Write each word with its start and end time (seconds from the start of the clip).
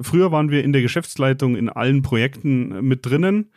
Früher 0.00 0.30
waren 0.30 0.50
wir 0.50 0.62
in 0.62 0.72
der 0.72 0.82
Geschäftsleitung 0.82 1.56
in 1.56 1.68
allen 1.68 2.02
Projekten 2.02 2.86
mit 2.86 3.04
drinnen. 3.04 3.50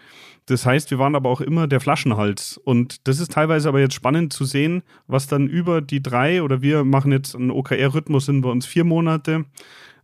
Das 0.48 0.66
heißt, 0.66 0.90
wir 0.90 0.98
waren 0.98 1.16
aber 1.16 1.30
auch 1.30 1.42
immer 1.42 1.68
der 1.68 1.80
Flaschenhals. 1.80 2.58
Und 2.58 3.08
das 3.08 3.20
ist 3.20 3.32
teilweise 3.32 3.70
aber 3.70 3.80
jetzt 3.80 3.94
spannend 3.94 4.34
zu 4.34 4.46
sehen, 4.46 4.82
was 5.08 5.28
dann 5.28 5.48
über 5.48 5.82
die 5.82 6.02
drei 6.02 6.42
oder 6.42 6.62
wir 6.62 6.84
machen 6.84 7.12
jetzt 7.12 7.36
einen 7.36 7.52
OKR-Rhythmus, 7.52 8.26
sind 8.26 8.42
bei 8.42 8.50
uns 8.50 8.66
vier 8.66 8.84
Monate, 8.84 9.46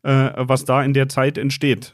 äh, 0.03 0.31
was 0.35 0.63
da 0.63 0.83
in 0.83 0.93
der 0.93 1.09
Zeit 1.09 1.37
entsteht. 1.37 1.93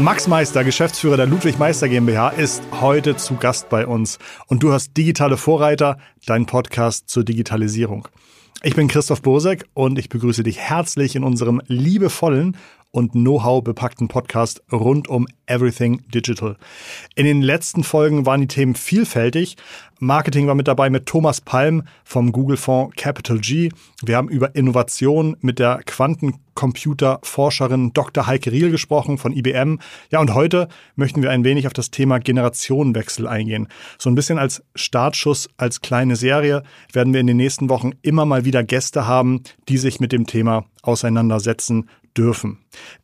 Max 0.00 0.28
Meister, 0.28 0.62
Geschäftsführer 0.62 1.16
der 1.16 1.26
Ludwig 1.26 1.58
Meister 1.58 1.88
GmbH, 1.88 2.28
ist 2.28 2.62
heute 2.80 3.16
zu 3.16 3.34
Gast 3.34 3.68
bei 3.68 3.84
uns. 3.84 4.20
Und 4.46 4.62
du 4.62 4.72
hast 4.72 4.96
Digitale 4.96 5.36
Vorreiter, 5.36 5.98
dein 6.24 6.46
Podcast 6.46 7.08
zur 7.08 7.24
Digitalisierung. 7.24 8.06
Ich 8.62 8.76
bin 8.76 8.86
Christoph 8.86 9.22
Bosek 9.22 9.64
und 9.74 9.98
ich 9.98 10.08
begrüße 10.08 10.44
dich 10.44 10.58
herzlich 10.58 11.16
in 11.16 11.24
unserem 11.24 11.60
liebevollen 11.66 12.56
und 12.92 13.12
Know-how 13.12 13.62
bepackten 13.62 14.06
Podcast 14.06 14.62
rund 14.70 15.08
um 15.08 15.26
Everything 15.46 16.02
Digital. 16.08 16.56
In 17.16 17.26
den 17.26 17.42
letzten 17.42 17.82
Folgen 17.82 18.24
waren 18.24 18.40
die 18.40 18.46
Themen 18.46 18.76
vielfältig. 18.76 19.56
Marketing 20.00 20.46
war 20.46 20.54
mit 20.54 20.68
dabei 20.68 20.90
mit 20.90 21.06
Thomas 21.06 21.40
Palm 21.40 21.82
vom 22.04 22.30
Google-Fonds 22.30 22.94
Capital 22.96 23.40
G. 23.40 23.70
Wir 24.04 24.16
haben 24.16 24.28
über 24.28 24.54
Innovation 24.54 25.36
mit 25.40 25.58
der 25.58 25.80
Quantencomputer-Forscherin 25.84 27.92
Dr. 27.94 28.28
Heike 28.28 28.52
Riel 28.52 28.70
gesprochen 28.70 29.18
von 29.18 29.32
IBM. 29.32 29.80
Ja, 30.10 30.20
und 30.20 30.34
heute 30.34 30.68
möchten 30.94 31.20
wir 31.20 31.30
ein 31.30 31.42
wenig 31.42 31.66
auf 31.66 31.72
das 31.72 31.90
Thema 31.90 32.20
Generationenwechsel 32.20 33.26
eingehen. 33.26 33.66
So 33.98 34.08
ein 34.08 34.14
bisschen 34.14 34.38
als 34.38 34.62
Startschuss, 34.76 35.48
als 35.56 35.80
kleine 35.80 36.14
Serie 36.14 36.62
werden 36.92 37.12
wir 37.12 37.20
in 37.20 37.26
den 37.26 37.36
nächsten 37.36 37.68
Wochen 37.68 37.90
immer 38.02 38.24
mal 38.24 38.44
wieder 38.44 38.62
Gäste 38.62 39.08
haben, 39.08 39.42
die 39.68 39.78
sich 39.78 39.98
mit 39.98 40.12
dem 40.12 40.28
Thema 40.28 40.64
auseinandersetzen 40.82 41.88
dürfen. 42.16 42.58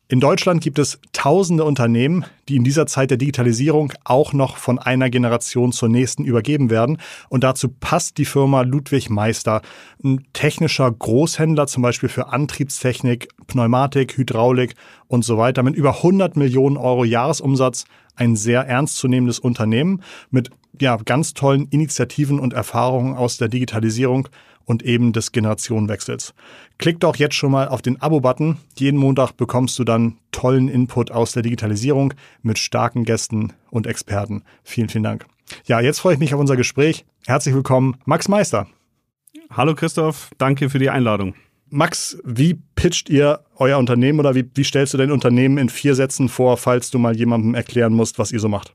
In 0.07 0.19
Deutschland 0.19 0.61
gibt 0.61 0.77
es 0.77 0.99
tausende 1.13 1.63
Unternehmen, 1.63 2.25
die 2.47 2.57
in 2.57 2.63
dieser 2.63 2.85
Zeit 2.85 3.09
der 3.09 3.17
Digitalisierung 3.17 3.91
auch 4.03 4.33
noch 4.33 4.57
von 4.57 4.77
einer 4.77 5.09
Generation 5.09 5.71
zur 5.71 5.89
nächsten 5.89 6.25
übergeben 6.25 6.69
werden. 6.69 6.99
Und 7.27 7.43
dazu 7.43 7.69
passt 7.69 8.19
die 8.19 8.25
Firma 8.25 8.61
Ludwig 8.61 9.09
Meister, 9.09 9.63
ein 10.03 10.23
technischer 10.33 10.91
Großhändler 10.91 11.65
zum 11.65 11.81
Beispiel 11.81 12.07
für 12.07 12.27
Antriebstechnik, 12.27 13.29
Pneumatik, 13.47 14.15
Hydraulik 14.15 14.75
und 15.07 15.25
so 15.25 15.39
weiter 15.39 15.63
mit 15.63 15.75
über 15.75 15.95
100 15.97 16.37
Millionen 16.37 16.77
Euro 16.77 17.03
Jahresumsatz. 17.03 17.85
Ein 18.15 18.35
sehr 18.35 18.61
ernstzunehmendes 18.61 19.39
Unternehmen 19.39 20.01
mit 20.29 20.49
ja, 20.79 20.97
ganz 20.97 21.33
tollen 21.33 21.67
Initiativen 21.69 22.39
und 22.39 22.53
Erfahrungen 22.53 23.15
aus 23.15 23.37
der 23.37 23.47
Digitalisierung 23.47 24.27
und 24.65 24.83
eben 24.83 25.13
des 25.13 25.31
Generationenwechsels. 25.31 26.33
Klick 26.77 26.99
doch 26.99 27.15
jetzt 27.15 27.35
schon 27.35 27.51
mal 27.51 27.67
auf 27.67 27.81
den 27.81 28.01
Abo-Button. 28.01 28.57
Jeden 28.77 28.97
Montag 28.97 29.33
bekommst 29.33 29.77
du 29.79 29.83
dann 29.83 30.17
tollen 30.31 30.67
Input 30.67 31.11
aus 31.11 31.31
der 31.31 31.43
Digitalisierung 31.43 32.13
mit 32.41 32.57
starken 32.57 33.05
Gästen 33.05 33.53
und 33.69 33.87
Experten. 33.87 34.43
Vielen, 34.63 34.89
vielen 34.89 35.03
Dank. 35.03 35.25
Ja, 35.65 35.79
jetzt 35.79 35.99
freue 35.99 36.15
ich 36.15 36.19
mich 36.19 36.33
auf 36.33 36.39
unser 36.39 36.57
Gespräch. 36.57 37.05
Herzlich 37.27 37.53
willkommen, 37.53 37.97
Max 38.05 38.27
Meister. 38.27 38.67
Hallo 39.51 39.75
Christoph, 39.75 40.31
danke 40.37 40.69
für 40.69 40.79
die 40.79 40.89
Einladung. 40.89 41.35
Max, 41.75 42.17
wie 42.23 42.57
pitcht 42.75 43.09
ihr 43.09 43.41
euer 43.57 43.77
Unternehmen 43.77 44.21
oder 44.21 44.33
wie, 44.33 44.49
wie 44.55 44.63
stellst 44.63 44.93
du 44.93 44.97
dein 44.97 45.11
Unternehmen 45.11 45.57
in 45.57 45.67
vier 45.67 45.93
Sätzen 45.93 46.29
vor, 46.29 46.55
falls 46.55 46.89
du 46.89 46.99
mal 46.99 47.17
jemandem 47.17 47.53
erklären 47.53 47.91
musst, 47.91 48.17
was 48.17 48.31
ihr 48.31 48.39
so 48.39 48.47
macht? 48.47 48.73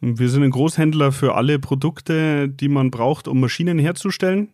Wir 0.00 0.28
sind 0.28 0.42
ein 0.42 0.50
Großhändler 0.50 1.12
für 1.12 1.36
alle 1.36 1.60
Produkte, 1.60 2.48
die 2.48 2.68
man 2.68 2.90
braucht, 2.90 3.28
um 3.28 3.38
Maschinen 3.38 3.78
herzustellen. 3.78 4.48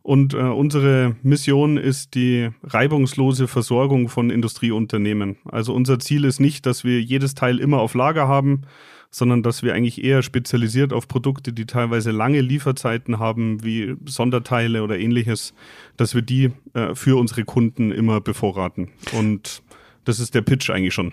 Und 0.00 0.32
äh, 0.32 0.38
unsere 0.38 1.14
Mission 1.22 1.76
ist 1.76 2.14
die 2.14 2.48
reibungslose 2.62 3.46
Versorgung 3.46 4.08
von 4.08 4.30
Industrieunternehmen. 4.30 5.36
Also 5.44 5.74
unser 5.74 5.98
Ziel 5.98 6.24
ist 6.24 6.40
nicht, 6.40 6.64
dass 6.64 6.84
wir 6.84 7.02
jedes 7.02 7.34
Teil 7.34 7.58
immer 7.58 7.80
auf 7.80 7.92
Lager 7.92 8.28
haben, 8.28 8.62
sondern 9.10 9.42
dass 9.42 9.62
wir 9.62 9.74
eigentlich 9.74 10.02
eher 10.02 10.22
spezialisiert 10.22 10.92
auf 10.92 11.08
Produkte, 11.08 11.52
die 11.52 11.66
teilweise 11.66 12.12
lange 12.12 12.40
Lieferzeiten 12.40 13.18
haben, 13.18 13.62
wie 13.64 13.96
Sonderteile 14.04 14.82
oder 14.82 14.98
ähnliches, 14.98 15.52
dass 15.96 16.14
wir 16.14 16.22
die 16.22 16.52
äh, 16.74 16.94
für 16.94 17.18
unsere 17.18 17.44
Kunden 17.44 17.90
immer 17.90 18.20
bevorraten. 18.20 18.88
Und 19.18 19.62
das 20.04 20.20
ist 20.20 20.34
der 20.34 20.42
Pitch 20.42 20.70
eigentlich 20.70 20.94
schon. 20.94 21.12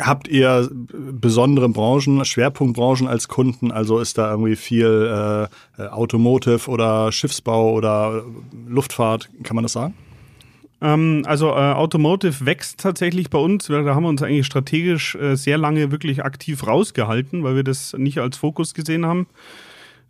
Habt 0.00 0.26
ihr 0.26 0.68
besondere 0.72 1.68
Branchen, 1.68 2.24
Schwerpunktbranchen 2.24 3.06
als 3.06 3.28
Kunden? 3.28 3.70
Also 3.70 4.00
ist 4.00 4.18
da 4.18 4.30
irgendwie 4.30 4.56
viel 4.56 5.48
äh, 5.78 5.82
Automotive 5.82 6.68
oder 6.68 7.12
Schiffsbau 7.12 7.72
oder 7.72 8.24
Luftfahrt? 8.66 9.30
Kann 9.44 9.54
man 9.54 9.62
das 9.62 9.72
sagen? 9.72 9.94
Ähm, 10.80 11.22
also 11.26 11.48
äh, 11.48 11.72
Automotive 11.72 12.46
wächst 12.46 12.80
tatsächlich 12.80 13.30
bei 13.30 13.38
uns. 13.38 13.66
Da 13.66 13.84
haben 13.94 14.04
wir 14.04 14.08
uns 14.08 14.22
eigentlich 14.22 14.46
strategisch 14.46 15.14
äh, 15.16 15.36
sehr 15.36 15.58
lange 15.58 15.90
wirklich 15.90 16.24
aktiv 16.24 16.66
rausgehalten, 16.66 17.42
weil 17.42 17.56
wir 17.56 17.64
das 17.64 17.94
nicht 17.98 18.18
als 18.18 18.36
Fokus 18.36 18.74
gesehen 18.74 19.06
haben. 19.06 19.26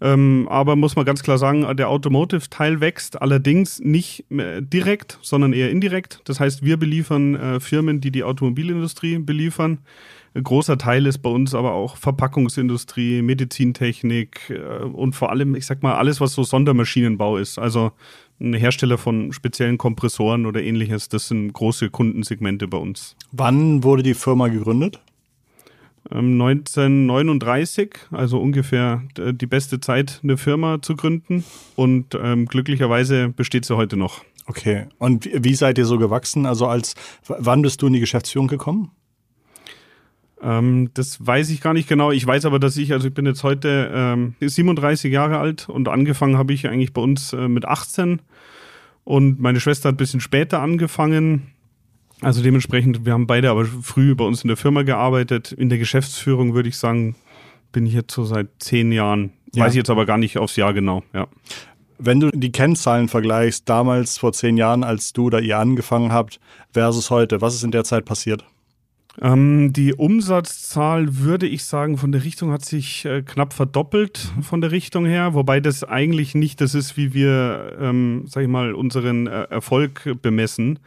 Ähm, 0.00 0.46
aber 0.48 0.76
muss 0.76 0.94
man 0.94 1.04
ganz 1.04 1.22
klar 1.22 1.38
sagen, 1.38 1.66
der 1.76 1.88
Automotive-Teil 1.88 2.80
wächst 2.80 3.20
allerdings 3.20 3.80
nicht 3.80 4.24
direkt, 4.30 5.18
sondern 5.22 5.52
eher 5.52 5.70
indirekt. 5.70 6.20
Das 6.24 6.38
heißt, 6.38 6.62
wir 6.62 6.76
beliefern 6.76 7.34
äh, 7.34 7.60
Firmen, 7.60 8.00
die 8.00 8.12
die 8.12 8.22
Automobilindustrie 8.22 9.18
beliefern. 9.18 9.78
Ein 10.34 10.44
großer 10.44 10.78
Teil 10.78 11.06
ist 11.06 11.18
bei 11.18 11.30
uns 11.30 11.52
aber 11.52 11.72
auch 11.72 11.96
Verpackungsindustrie, 11.96 13.22
Medizintechnik 13.22 14.50
äh, 14.50 14.84
und 14.84 15.14
vor 15.14 15.30
allem, 15.30 15.56
ich 15.56 15.66
sag 15.66 15.82
mal, 15.82 15.96
alles, 15.96 16.20
was 16.20 16.32
so 16.32 16.44
Sondermaschinenbau 16.44 17.38
ist. 17.38 17.58
Also 17.58 17.92
ein 18.40 18.54
Hersteller 18.54 18.98
von 18.98 19.32
speziellen 19.32 19.78
Kompressoren 19.78 20.46
oder 20.46 20.62
ähnliches, 20.62 21.08
das 21.08 21.28
sind 21.28 21.52
große 21.52 21.90
Kundensegmente 21.90 22.68
bei 22.68 22.78
uns. 22.78 23.16
Wann 23.32 23.82
wurde 23.82 24.02
die 24.02 24.14
Firma 24.14 24.48
gegründet? 24.48 25.00
1939, 26.10 27.90
ähm, 28.10 28.16
also 28.16 28.38
ungefähr 28.38 29.02
die 29.16 29.46
beste 29.46 29.80
Zeit, 29.80 30.20
eine 30.22 30.36
Firma 30.36 30.80
zu 30.80 30.96
gründen. 30.96 31.44
Und 31.76 32.16
ähm, 32.20 32.46
glücklicherweise 32.46 33.28
besteht 33.28 33.64
sie 33.64 33.76
heute 33.76 33.96
noch. 33.96 34.24
Okay. 34.46 34.86
Und 34.98 35.28
wie 35.32 35.54
seid 35.54 35.76
ihr 35.76 35.84
so 35.84 35.98
gewachsen? 35.98 36.46
Also 36.46 36.66
als 36.66 36.94
wann 37.26 37.60
bist 37.60 37.82
du 37.82 37.88
in 37.88 37.92
die 37.92 38.00
Geschäftsführung 38.00 38.48
gekommen? 38.48 38.90
Ähm, 40.42 40.90
das 40.94 41.24
weiß 41.24 41.50
ich 41.50 41.60
gar 41.60 41.74
nicht 41.74 41.88
genau. 41.88 42.10
Ich 42.10 42.26
weiß 42.26 42.44
aber, 42.44 42.58
dass 42.58 42.76
ich, 42.76 42.92
also 42.92 43.08
ich 43.08 43.14
bin 43.14 43.26
jetzt 43.26 43.42
heute 43.42 43.90
ähm, 43.92 44.34
37 44.40 45.12
Jahre 45.12 45.38
alt 45.38 45.68
und 45.68 45.88
angefangen 45.88 46.38
habe 46.38 46.52
ich 46.52 46.68
eigentlich 46.68 46.92
bei 46.92 47.00
uns 47.00 47.32
äh, 47.32 47.48
mit 47.48 47.64
18. 47.64 48.20
Und 49.04 49.40
meine 49.40 49.60
Schwester 49.60 49.88
hat 49.88 49.94
ein 49.94 49.98
bisschen 49.98 50.20
später 50.20 50.60
angefangen. 50.60 51.48
Also 52.20 52.42
dementsprechend, 52.42 53.06
wir 53.06 53.12
haben 53.12 53.26
beide 53.26 53.50
aber 53.50 53.64
früh 53.64 54.14
bei 54.14 54.24
uns 54.24 54.42
in 54.42 54.48
der 54.48 54.56
Firma 54.56 54.82
gearbeitet. 54.82 55.52
In 55.52 55.68
der 55.68 55.78
Geschäftsführung 55.78 56.54
würde 56.54 56.68
ich 56.68 56.76
sagen, 56.76 57.14
bin 57.72 57.86
ich 57.86 57.94
jetzt 57.94 58.12
so 58.12 58.24
seit 58.24 58.48
zehn 58.58 58.92
Jahren. 58.92 59.32
Ja. 59.54 59.64
Weiß 59.64 59.72
ich 59.72 59.78
jetzt 59.78 59.90
aber 59.90 60.04
gar 60.04 60.18
nicht 60.18 60.38
aufs 60.38 60.56
Jahr 60.56 60.74
genau, 60.74 61.02
ja. 61.14 61.26
Wenn 62.00 62.20
du 62.20 62.30
die 62.30 62.52
Kennzahlen 62.52 63.08
vergleichst, 63.08 63.68
damals 63.68 64.18
vor 64.18 64.32
zehn 64.32 64.56
Jahren, 64.56 64.84
als 64.84 65.12
du 65.12 65.26
oder 65.26 65.40
ihr 65.40 65.58
angefangen 65.58 66.12
habt, 66.12 66.38
versus 66.72 67.10
heute, 67.10 67.40
was 67.40 67.54
ist 67.54 67.64
in 67.64 67.72
der 67.72 67.82
Zeit 67.82 68.04
passiert? 68.04 68.44
Ähm, 69.20 69.72
die 69.72 69.94
Umsatzzahl, 69.94 71.18
würde 71.18 71.46
ich 71.46 71.64
sagen, 71.64 71.98
von 71.98 72.12
der 72.12 72.24
Richtung 72.24 72.52
hat 72.52 72.64
sich 72.64 73.04
äh, 73.04 73.22
knapp 73.22 73.52
verdoppelt 73.52 74.32
von 74.42 74.60
der 74.60 74.70
Richtung 74.70 75.06
her, 75.06 75.34
wobei 75.34 75.58
das 75.60 75.82
eigentlich 75.82 76.34
nicht 76.34 76.60
das 76.60 76.74
ist, 76.74 76.96
wie 76.96 77.14
wir, 77.14 77.76
ähm, 77.80 78.24
sag 78.26 78.42
ich 78.42 78.48
mal, 78.48 78.74
unseren 78.74 79.26
äh, 79.26 79.44
Erfolg 79.44 80.16
bemessen 80.22 80.78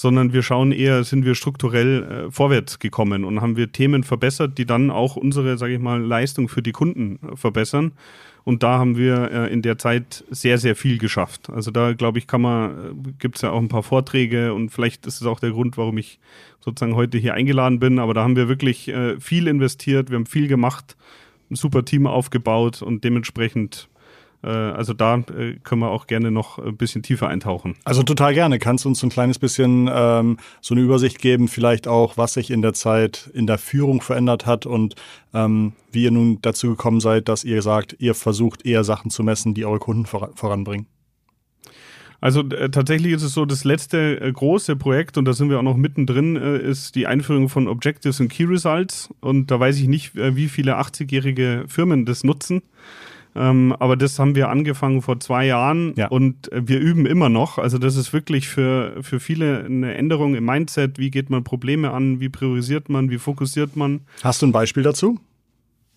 sondern 0.00 0.32
wir 0.32 0.42
schauen 0.42 0.72
eher, 0.72 1.04
sind 1.04 1.26
wir 1.26 1.34
strukturell 1.34 2.02
äh, 2.28 2.30
vorwärts 2.30 2.78
gekommen 2.78 3.22
und 3.22 3.42
haben 3.42 3.58
wir 3.58 3.70
Themen 3.70 4.02
verbessert, 4.02 4.56
die 4.56 4.64
dann 4.64 4.90
auch 4.90 5.16
unsere, 5.16 5.58
sage 5.58 5.74
ich 5.74 5.78
mal, 5.78 6.00
Leistung 6.00 6.48
für 6.48 6.62
die 6.62 6.72
Kunden 6.72 7.18
äh, 7.22 7.36
verbessern. 7.36 7.92
Und 8.44 8.62
da 8.62 8.78
haben 8.78 8.96
wir 8.96 9.30
äh, 9.30 9.52
in 9.52 9.60
der 9.60 9.76
Zeit 9.76 10.24
sehr, 10.30 10.56
sehr 10.56 10.74
viel 10.74 10.96
geschafft. 10.96 11.50
Also 11.50 11.70
da, 11.70 11.92
glaube 11.92 12.18
ich, 12.18 12.26
kann 12.26 12.40
man, 12.40 12.70
äh, 12.70 13.12
gibt 13.18 13.36
es 13.36 13.42
ja 13.42 13.50
auch 13.50 13.58
ein 13.58 13.68
paar 13.68 13.82
Vorträge 13.82 14.54
und 14.54 14.70
vielleicht 14.70 15.04
ist 15.04 15.20
es 15.20 15.26
auch 15.26 15.38
der 15.38 15.50
Grund, 15.50 15.76
warum 15.76 15.98
ich 15.98 16.18
sozusagen 16.60 16.96
heute 16.96 17.18
hier 17.18 17.34
eingeladen 17.34 17.78
bin. 17.78 17.98
Aber 17.98 18.14
da 18.14 18.22
haben 18.22 18.36
wir 18.36 18.48
wirklich 18.48 18.88
äh, 18.88 19.20
viel 19.20 19.48
investiert, 19.48 20.08
wir 20.08 20.16
haben 20.16 20.24
viel 20.24 20.48
gemacht, 20.48 20.96
ein 21.50 21.56
super 21.56 21.84
Team 21.84 22.06
aufgebaut 22.06 22.80
und 22.80 23.04
dementsprechend 23.04 23.89
also 24.48 24.94
da 24.94 25.16
äh, 25.16 25.56
können 25.62 25.82
wir 25.82 25.90
auch 25.90 26.06
gerne 26.06 26.30
noch 26.30 26.58
ein 26.58 26.76
bisschen 26.76 27.02
tiefer 27.02 27.28
eintauchen. 27.28 27.76
Also 27.84 28.02
total 28.02 28.34
gerne. 28.34 28.58
Kannst 28.58 28.84
du 28.84 28.88
uns 28.88 29.02
ein 29.02 29.10
kleines 29.10 29.38
bisschen 29.38 29.90
ähm, 29.92 30.38
so 30.60 30.74
eine 30.74 30.82
Übersicht 30.82 31.18
geben, 31.18 31.48
vielleicht 31.48 31.88
auch, 31.88 32.16
was 32.16 32.34
sich 32.34 32.50
in 32.50 32.62
der 32.62 32.72
Zeit 32.72 33.30
in 33.34 33.46
der 33.46 33.58
Führung 33.58 34.00
verändert 34.00 34.46
hat 34.46 34.66
und 34.66 34.94
ähm, 35.34 35.74
wie 35.92 36.04
ihr 36.04 36.10
nun 36.10 36.38
dazu 36.40 36.68
gekommen 36.68 37.00
seid, 37.00 37.28
dass 37.28 37.44
ihr 37.44 37.60
sagt, 37.62 37.96
ihr 37.98 38.14
versucht 38.14 38.64
eher 38.64 38.84
Sachen 38.84 39.10
zu 39.10 39.22
messen, 39.22 39.54
die 39.54 39.66
eure 39.66 39.78
Kunden 39.78 40.06
vor 40.06 40.30
voranbringen? 40.34 40.86
Also 42.20 42.40
äh, 42.40 42.70
tatsächlich 42.70 43.12
ist 43.12 43.22
es 43.22 43.32
so, 43.32 43.46
das 43.46 43.64
letzte 43.64 44.20
äh, 44.20 44.30
große 44.30 44.76
Projekt, 44.76 45.16
und 45.16 45.24
da 45.24 45.32
sind 45.32 45.48
wir 45.48 45.58
auch 45.58 45.62
noch 45.62 45.76
mittendrin, 45.76 46.36
äh, 46.36 46.58
ist 46.58 46.94
die 46.94 47.06
Einführung 47.06 47.48
von 47.48 47.66
Objectives 47.66 48.20
und 48.20 48.28
Key 48.28 48.44
Results. 48.44 49.08
Und 49.20 49.50
da 49.50 49.58
weiß 49.58 49.78
ich 49.78 49.88
nicht, 49.88 50.16
äh, 50.16 50.36
wie 50.36 50.48
viele 50.48 50.78
80-jährige 50.78 51.64
Firmen 51.66 52.04
das 52.04 52.22
nutzen. 52.22 52.62
Ähm, 53.36 53.74
aber 53.78 53.96
das 53.96 54.18
haben 54.18 54.34
wir 54.34 54.48
angefangen 54.48 55.02
vor 55.02 55.20
zwei 55.20 55.46
Jahren 55.46 55.94
Ja. 55.96 56.08
und 56.08 56.50
wir 56.52 56.80
üben 56.80 57.06
immer 57.06 57.28
noch. 57.28 57.58
Also 57.58 57.78
das 57.78 57.96
ist 57.96 58.12
wirklich 58.12 58.48
für, 58.48 58.96
für 59.02 59.20
viele 59.20 59.64
eine 59.64 59.94
Änderung 59.94 60.34
im 60.34 60.44
Mindset. 60.44 60.98
Wie 60.98 61.10
geht 61.10 61.30
man 61.30 61.44
Probleme 61.44 61.92
an? 61.92 62.20
Wie 62.20 62.28
priorisiert 62.28 62.88
man? 62.88 63.10
Wie 63.10 63.18
fokussiert 63.18 63.76
man? 63.76 64.00
Hast 64.24 64.42
du 64.42 64.46
ein 64.46 64.52
Beispiel 64.52 64.82
dazu? 64.82 65.20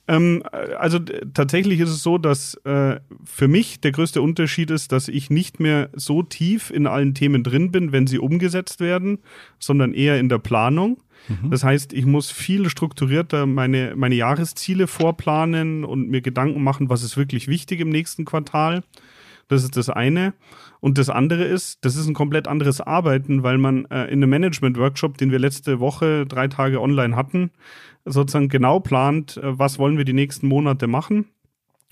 Ähm, 0.07 0.43
also 0.77 0.99
tatsächlich 1.33 1.79
ist 1.79 1.89
es 1.89 2.03
so, 2.03 2.17
dass 2.17 2.55
äh, 2.65 2.99
für 3.25 3.47
mich 3.47 3.79
der 3.81 3.93
größte 3.93 4.21
Unterschied 4.21 4.69
ist, 4.69 4.91
dass 4.91 5.07
ich 5.07 5.29
nicht 5.29 5.59
mehr 5.59 5.89
so 5.93 6.23
tief 6.23 6.69
in 6.71 6.87
allen 6.87 7.13
Themen 7.13 7.43
drin 7.43 7.71
bin, 7.71 7.91
wenn 7.93 8.05
sie 8.05 8.19
umgesetzt 8.19 8.79
werden, 8.81 9.19
sondern 9.59 9.93
eher 9.93 10.19
in 10.19 10.27
der 10.29 10.39
Planung. 10.39 10.97
Das 11.49 11.63
heißt, 11.63 11.93
ich 11.93 12.05
muss 12.05 12.31
viel 12.31 12.69
strukturierter 12.69 13.45
meine, 13.45 13.93
meine 13.95 14.15
Jahresziele 14.15 14.87
vorplanen 14.87 15.85
und 15.85 16.09
mir 16.09 16.21
Gedanken 16.21 16.63
machen, 16.63 16.89
was 16.89 17.03
ist 17.03 17.17
wirklich 17.17 17.47
wichtig 17.47 17.79
im 17.79 17.89
nächsten 17.89 18.25
Quartal. 18.25 18.83
Das 19.47 19.63
ist 19.63 19.77
das 19.77 19.89
eine. 19.89 20.33
Und 20.79 20.97
das 20.97 21.09
andere 21.09 21.45
ist, 21.45 21.85
das 21.85 21.95
ist 21.95 22.07
ein 22.07 22.13
komplett 22.13 22.47
anderes 22.47 22.81
Arbeiten, 22.81 23.43
weil 23.43 23.57
man 23.57 23.85
äh, 23.85 24.05
in 24.05 24.21
einem 24.21 24.29
Management-Workshop, 24.31 25.17
den 25.17 25.31
wir 25.31 25.39
letzte 25.39 25.79
Woche 25.79 26.25
drei 26.25 26.47
Tage 26.47 26.81
online 26.81 27.15
hatten, 27.15 27.51
sozusagen 28.05 28.49
genau 28.49 28.79
plant, 28.79 29.37
äh, 29.37 29.57
was 29.57 29.79
wollen 29.79 29.97
wir 29.97 30.05
die 30.05 30.13
nächsten 30.13 30.47
Monate 30.47 30.87
machen 30.87 31.25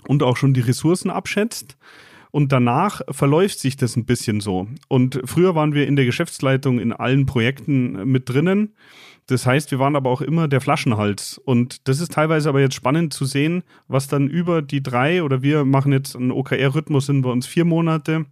und 0.07 0.23
auch 0.23 0.37
schon 0.37 0.53
die 0.53 0.61
Ressourcen 0.61 1.09
abschätzt. 1.09 1.77
Und 2.31 2.53
danach 2.53 3.01
verläuft 3.09 3.59
sich 3.59 3.75
das 3.75 3.97
ein 3.97 4.05
bisschen 4.05 4.39
so. 4.39 4.67
Und 4.87 5.21
früher 5.25 5.53
waren 5.53 5.73
wir 5.73 5.85
in 5.85 5.97
der 5.97 6.05
Geschäftsleitung 6.05 6.79
in 6.79 6.93
allen 6.93 7.25
Projekten 7.25 8.09
mit 8.09 8.29
drinnen. 8.29 8.73
Das 9.31 9.45
heißt, 9.45 9.71
wir 9.71 9.79
waren 9.79 9.95
aber 9.95 10.09
auch 10.09 10.21
immer 10.21 10.49
der 10.49 10.59
Flaschenhals. 10.59 11.37
Und 11.37 11.87
das 11.87 12.01
ist 12.01 12.11
teilweise 12.11 12.49
aber 12.49 12.59
jetzt 12.59 12.75
spannend 12.75 13.13
zu 13.13 13.23
sehen, 13.23 13.63
was 13.87 14.09
dann 14.09 14.27
über 14.27 14.61
die 14.61 14.83
drei 14.83 15.23
oder 15.23 15.41
wir 15.41 15.63
machen 15.63 15.93
jetzt 15.93 16.17
einen 16.17 16.31
OKR-Rhythmus, 16.31 17.05
sind 17.05 17.21
bei 17.21 17.29
uns 17.29 17.47
vier 17.47 17.63
Monate, 17.63 18.25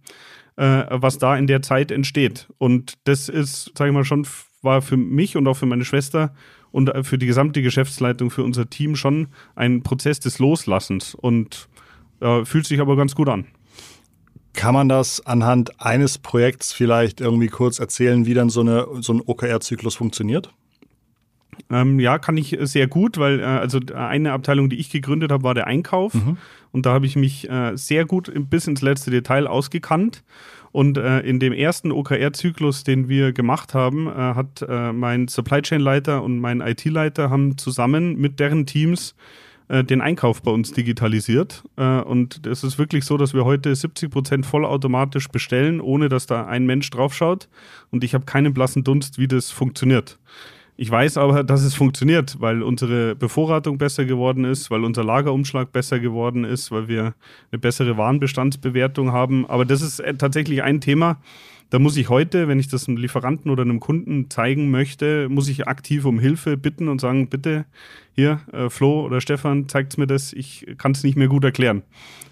äh, 0.56 0.84
was 0.90 1.16
da 1.16 1.36
in 1.36 1.46
der 1.46 1.62
Zeit 1.62 1.90
entsteht. 1.90 2.48
Und 2.58 2.98
das 3.04 3.30
ist, 3.30 3.72
sage 3.78 3.90
ich 3.90 3.94
mal, 3.94 4.04
schon 4.04 4.26
war 4.60 4.82
für 4.82 4.98
mich 4.98 5.38
und 5.38 5.48
auch 5.48 5.56
für 5.56 5.64
meine 5.64 5.86
Schwester 5.86 6.34
und 6.70 6.90
äh, 6.90 7.02
für 7.02 7.16
die 7.16 7.26
gesamte 7.26 7.62
Geschäftsleitung, 7.62 8.30
für 8.30 8.44
unser 8.44 8.68
Team 8.68 8.94
schon 8.94 9.28
ein 9.54 9.82
Prozess 9.82 10.20
des 10.20 10.38
Loslassens 10.38 11.14
und 11.14 11.70
äh, 12.20 12.44
fühlt 12.44 12.66
sich 12.66 12.78
aber 12.78 12.94
ganz 12.96 13.14
gut 13.14 13.30
an. 13.30 13.46
Kann 14.52 14.74
man 14.74 14.90
das 14.90 15.24
anhand 15.24 15.80
eines 15.80 16.18
Projekts 16.18 16.74
vielleicht 16.74 17.22
irgendwie 17.22 17.46
kurz 17.46 17.78
erzählen, 17.78 18.26
wie 18.26 18.34
dann 18.34 18.50
so, 18.50 18.60
eine, 18.60 18.86
so 19.00 19.14
ein 19.14 19.22
OKR-Zyklus 19.24 19.94
funktioniert? 19.94 20.52
Ähm, 21.70 22.00
ja, 22.00 22.18
kann 22.18 22.36
ich 22.36 22.58
äh, 22.58 22.66
sehr 22.66 22.86
gut, 22.86 23.18
weil 23.18 23.40
äh, 23.40 23.44
also 23.44 23.80
eine 23.94 24.32
Abteilung, 24.32 24.70
die 24.70 24.76
ich 24.76 24.90
gegründet 24.90 25.30
habe, 25.32 25.44
war 25.44 25.54
der 25.54 25.66
Einkauf. 25.66 26.14
Und 26.72 26.86
da 26.86 26.92
habe 26.92 27.06
ich 27.06 27.16
mich 27.16 27.48
äh, 27.50 27.76
sehr 27.76 28.04
gut 28.04 28.32
bis 28.48 28.66
ins 28.66 28.82
letzte 28.82 29.10
Detail 29.10 29.46
ausgekannt. 29.46 30.22
Und 30.72 30.98
äh, 30.98 31.20
in 31.20 31.40
dem 31.40 31.52
ersten 31.52 31.90
OKR-Zyklus, 31.90 32.84
den 32.84 33.08
wir 33.08 33.32
gemacht 33.32 33.74
haben, 33.74 34.06
äh, 34.06 34.10
hat 34.12 34.64
äh, 34.68 34.92
mein 34.92 35.26
Supply 35.26 35.62
Chain-Leiter 35.62 36.22
und 36.22 36.38
mein 36.38 36.60
IT-Leiter 36.60 37.28
haben 37.28 37.58
zusammen 37.58 38.16
mit 38.16 38.38
deren 38.38 38.66
Teams 38.66 39.16
äh, 39.66 39.82
den 39.82 40.00
Einkauf 40.00 40.42
bei 40.42 40.52
uns 40.52 40.72
digitalisiert. 40.72 41.64
Äh, 41.76 42.00
und 42.02 42.46
es 42.46 42.62
ist 42.62 42.78
wirklich 42.78 43.04
so, 43.04 43.16
dass 43.16 43.34
wir 43.34 43.44
heute 43.44 43.74
70 43.74 44.10
Prozent 44.10 44.46
vollautomatisch 44.46 45.28
bestellen, 45.28 45.80
ohne 45.80 46.08
dass 46.08 46.26
da 46.26 46.46
ein 46.46 46.66
Mensch 46.66 46.88
draufschaut. 46.90 47.48
Und 47.90 48.04
ich 48.04 48.14
habe 48.14 48.24
keinen 48.24 48.54
blassen 48.54 48.84
Dunst, 48.84 49.18
wie 49.18 49.26
das 49.26 49.50
funktioniert. 49.50 50.20
Ich 50.82 50.90
weiß 50.90 51.18
aber, 51.18 51.44
dass 51.44 51.60
es 51.60 51.74
funktioniert, 51.74 52.40
weil 52.40 52.62
unsere 52.62 53.14
Bevorratung 53.14 53.76
besser 53.76 54.06
geworden 54.06 54.46
ist, 54.46 54.70
weil 54.70 54.82
unser 54.82 55.04
Lagerumschlag 55.04 55.72
besser 55.72 56.00
geworden 56.00 56.44
ist, 56.44 56.70
weil 56.72 56.88
wir 56.88 57.12
eine 57.52 57.58
bessere 57.58 57.98
Warenbestandsbewertung 57.98 59.12
haben. 59.12 59.44
Aber 59.44 59.66
das 59.66 59.82
ist 59.82 60.00
äh, 60.00 60.14
tatsächlich 60.14 60.62
ein 60.62 60.80
Thema. 60.80 61.20
Da 61.68 61.78
muss 61.78 61.98
ich 61.98 62.08
heute, 62.08 62.48
wenn 62.48 62.58
ich 62.58 62.68
das 62.68 62.88
einem 62.88 62.96
Lieferanten 62.96 63.50
oder 63.50 63.62
einem 63.62 63.78
Kunden 63.78 64.30
zeigen 64.30 64.70
möchte, 64.70 65.28
muss 65.28 65.48
ich 65.48 65.68
aktiv 65.68 66.06
um 66.06 66.18
Hilfe 66.18 66.56
bitten 66.56 66.88
und 66.88 66.98
sagen, 66.98 67.28
bitte 67.28 67.66
hier, 68.14 68.40
äh, 68.50 68.70
Flo 68.70 69.04
oder 69.04 69.20
Stefan, 69.20 69.68
zeigt 69.68 69.98
mir 69.98 70.06
das. 70.06 70.32
Ich 70.32 70.66
kann 70.78 70.92
es 70.92 71.04
nicht 71.04 71.18
mehr 71.18 71.28
gut 71.28 71.44
erklären. 71.44 71.82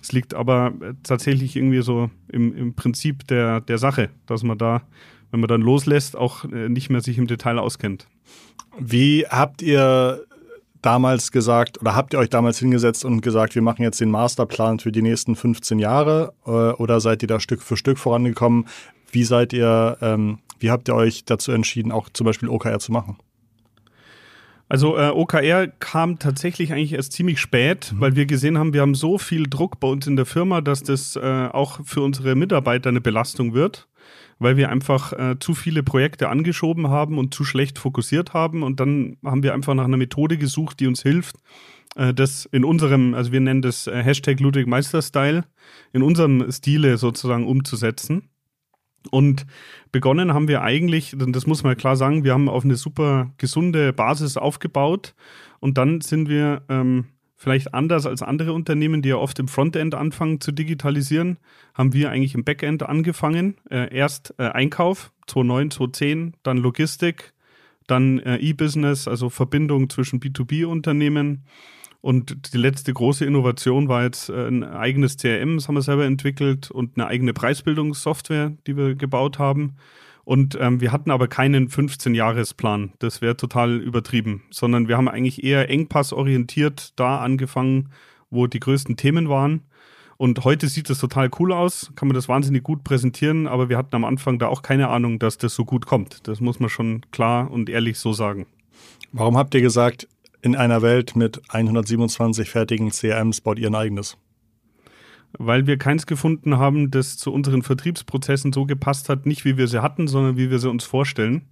Es 0.01 0.13
liegt 0.13 0.33
aber 0.33 0.73
äh, 0.81 0.95
tatsächlich 1.03 1.55
irgendwie 1.55 1.83
so 1.83 2.09
im, 2.33 2.57
im 2.57 2.73
Prinzip 2.73 3.27
der, 3.27 3.61
der 3.61 3.77
Sache, 3.77 4.09
dass 4.25 4.43
man 4.43 4.57
da, 4.57 4.85
wenn 5.33 5.41
man 5.41 5.49
dann 5.49 5.61
loslässt, 5.61 6.17
auch 6.17 6.47
äh, 6.47 6.71
nicht 6.71 6.89
mehr 6.89 7.03
sich 7.03 7.19
im 7.19 7.27
Detail 7.27 7.59
auskennt. 7.59 8.09
Wie 8.79 9.27
habt 9.27 9.63
ihr 9.63 10.25
damals 10.83 11.33
gesagt 11.33 11.81
oder 11.81 11.95
habt 11.95 12.15
ihr 12.15 12.19
euch 12.19 12.31
damals 12.31 12.59
hingesetzt 12.59 13.05
und 13.05 13.21
gesagt, 13.21 13.55
wir 13.55 13.63
machen 13.63 13.83
jetzt 13.83 14.01
den 14.01 14.11
Masterplan 14.11 14.79
für 14.79 14.93
die 14.93 15.03
nächsten 15.03 15.35
15 15.35 15.79
Jahre 15.79 16.33
äh, 16.47 16.51
oder 16.51 17.01
seid 17.01 17.23
ihr 17.23 17.29
da 17.29 17.41
Stück 17.41 17.63
für 17.63 17.77
Stück 17.77 17.99
vorangekommen? 17.99 18.67
Wie 19.11 19.25
seid 19.25 19.53
ihr, 19.53 19.99
ähm, 20.01 20.39
wie 20.59 20.71
habt 20.71 20.89
ihr 20.89 20.95
euch 20.95 21.25
dazu 21.25 21.53
entschieden, 21.53 21.93
auch 21.93 22.09
zum 22.13 22.25
Beispiel 22.25 22.49
OKR 22.49 22.79
zu 22.79 22.93
machen? 22.93 23.17
Also 24.69 24.99
äh, 24.99 25.09
OKR 25.09 25.67
kam 25.67 26.19
tatsächlich 26.19 26.73
eigentlich 26.73 26.93
erst 26.93 27.13
ziemlich 27.13 27.41
spät, 27.41 27.95
weil 27.97 28.17
wir 28.17 28.27
gesehen 28.27 28.59
haben, 28.59 28.75
wir 28.75 28.83
haben 28.83 28.95
so 28.95 29.17
viel 29.17 29.49
Druck 29.49 29.81
bei 29.81 29.89
uns 29.89 30.07
in 30.07 30.17
der 30.17 30.27
Firma, 30.27 30.61
dass 30.61 30.83
das 30.83 31.17
äh, 31.17 31.49
auch 31.51 31.81
für 31.85 32.03
unsere 32.03 32.35
Mitarbeiter 32.35 32.91
eine 32.91 33.01
Belastung 33.01 33.55
wird, 33.55 33.88
weil 34.39 34.57
wir 34.57 34.71
einfach 34.71 35.13
äh, 35.13 35.37
zu 35.39 35.55
viele 35.55 35.83
Projekte 35.83 36.29
angeschoben 36.29 36.89
haben 36.89 37.19
und 37.19 37.35
zu 37.35 37.45
schlecht 37.45 37.79
fokussiert 37.79 38.35
haben. 38.35 38.63
Und 38.63 38.81
dann 38.81 39.17
haben 39.25 39.43
wir 39.43 39.55
einfach 39.55 39.75
nach 39.75 39.85
einer 39.85 39.97
Methode 39.97 40.39
gesucht, 40.39 40.81
die 40.81 40.87
uns 40.87 41.03
hilft, 41.03 41.37
äh, 41.97 42.15
das 42.15 42.47
in 42.47 42.65
unserem, 42.65 43.15
also 43.15 43.33
wir 43.33 43.41
nennen 43.41 43.63
das 43.63 43.87
äh, 43.87 44.03
Hashtag 44.03 44.41
Ludwig 44.41 44.67
Meister 44.67 45.03
Style, 45.03 45.45
in 45.93 46.03
unserem 46.03 46.51
Stile 46.53 46.99
sozusagen 46.99 47.47
umzusetzen. 47.47 48.31
Und 49.11 49.47
begonnen 49.93 50.35
haben 50.35 50.49
wir 50.49 50.63
eigentlich, 50.63 51.15
das 51.17 51.47
muss 51.47 51.63
man 51.63 51.77
klar 51.77 51.97
sagen, 51.97 52.25
wir 52.25 52.33
haben 52.33 52.49
auf 52.49 52.65
eine 52.65 52.77
super 52.77 53.33
gesunde 53.39 53.93
Basis 53.93 54.37
aufgebaut 54.37 55.15
und 55.61 55.79
dann 55.79 56.01
sind 56.01 56.29
wir 56.29 56.63
ähm, 56.69 57.07
vielleicht 57.39 57.73
anders 57.73 58.05
als 58.05 58.21
andere 58.21 58.53
Unternehmen, 58.53 59.01
die 59.01 59.11
ja 59.11 59.17
oft 59.17 59.39
im 59.39 59.47
Frontend 59.47 59.95
anfangen 59.95 60.41
zu 60.41 60.51
digitalisieren, 60.51 61.39
haben 61.73 61.93
wir 61.95 62.11
eigentlich 62.11 62.35
im 62.35 62.45
Backend 62.45 62.83
angefangen. 62.83 63.55
Äh, 63.71 63.95
erst 63.95 64.35
äh, 64.39 64.49
Einkauf, 64.49 65.13
2009, 65.29 65.71
2010, 65.71 66.35
dann 66.43 66.59
Logistik, 66.59 67.33
dann 67.87 68.19
äh, 68.19 68.37
E-Business, 68.39 69.07
also 69.07 69.31
Verbindung 69.31 69.89
zwischen 69.89 70.19
B2B-Unternehmen. 70.19 71.45
Und 72.01 72.53
die 72.53 72.59
letzte 72.59 72.93
große 72.93 73.25
Innovation 73.25 73.89
war 73.89 74.03
jetzt 74.03 74.31
äh, 74.31 74.49
ein 74.49 74.65
eigenes 74.65 75.17
CRM, 75.17 75.57
das 75.57 75.69
haben 75.69 75.77
wir 75.77 75.83
selber 75.83 76.07
entwickelt 76.07 76.73
und 76.73 76.97
eine 76.97 77.07
eigene 77.07 77.35
Preisbildungssoftware, 77.35 78.53
die 78.67 78.77
wir 78.77 78.97
gebaut 78.97 79.39
haben. 79.39 79.77
Und 80.29 80.59
ähm, 80.61 80.83
wir 80.83 80.93
hatten 80.93 81.11
aber 81.11 81.27
keinen 81.27 81.71
15-Jahres-Plan. 81.71 82.93
Das 82.99 83.23
wäre 83.23 83.35
total 83.35 83.79
übertrieben, 83.79 84.43
sondern 84.51 84.87
wir 84.87 84.99
haben 84.99 85.09
eigentlich 85.09 85.43
eher 85.43 85.71
engpassorientiert 85.71 86.93
da 87.01 87.21
angefangen, 87.21 87.89
wo 88.29 88.47
die 88.47 88.61
größten 88.61 88.99
Themen 88.99 89.31
waren. 89.31 89.63
Und 90.19 90.45
heute 90.45 90.69
sieht 90.69 90.91
das 90.91 90.99
total 90.99 91.31
cool 91.39 91.51
aus, 91.51 91.93
kann 91.97 92.09
man 92.09 92.15
das 92.15 92.29
wahnsinnig 92.29 92.63
gut 92.63 92.85
präsentieren, 92.85 93.47
aber 93.47 93.71
wir 93.71 93.79
hatten 93.79 93.97
am 93.97 94.05
Anfang 94.05 94.39
da 94.39 94.49
auch 94.49 94.61
keine 94.61 94.89
Ahnung, 94.89 95.19
dass 95.19 95.39
das 95.39 95.55
so 95.55 95.65
gut 95.65 95.87
kommt. 95.87 96.29
Das 96.29 96.43
muss 96.43 96.61
man 96.61 96.69
schon 96.69 97.01
klar 97.11 97.51
und 97.51 97.71
ehrlich 97.71 97.99
so 97.99 98.13
sagen. 98.13 98.45
Warum 99.13 99.39
habt 99.39 99.55
ihr 99.55 99.63
gesagt, 99.63 100.09
in 100.43 100.57
einer 100.57 100.83
Welt 100.83 101.17
mit 101.17 101.41
127 101.49 102.51
fertigen 102.51 102.91
CRMs 102.91 103.41
baut 103.41 103.59
ihr 103.59 103.71
ein 103.71 103.75
eigenes? 103.75 104.19
Weil 105.37 105.67
wir 105.67 105.77
keins 105.77 106.07
gefunden 106.07 106.59
haben, 106.59 106.91
das 106.91 107.17
zu 107.17 107.33
unseren 107.33 107.63
Vertriebsprozessen 107.63 108.53
so 108.53 108.65
gepasst 108.65 109.09
hat, 109.09 109.27
nicht 109.27 109.45
wie 109.45 109.57
wir 109.57 109.69
sie 109.69 109.83
hatten, 109.83 110.09
sondern 110.09 110.37
wie 110.37 110.51
wir 110.51 110.59
sie 110.59 110.71
uns 110.71 110.85
vorstellen. 110.85 111.43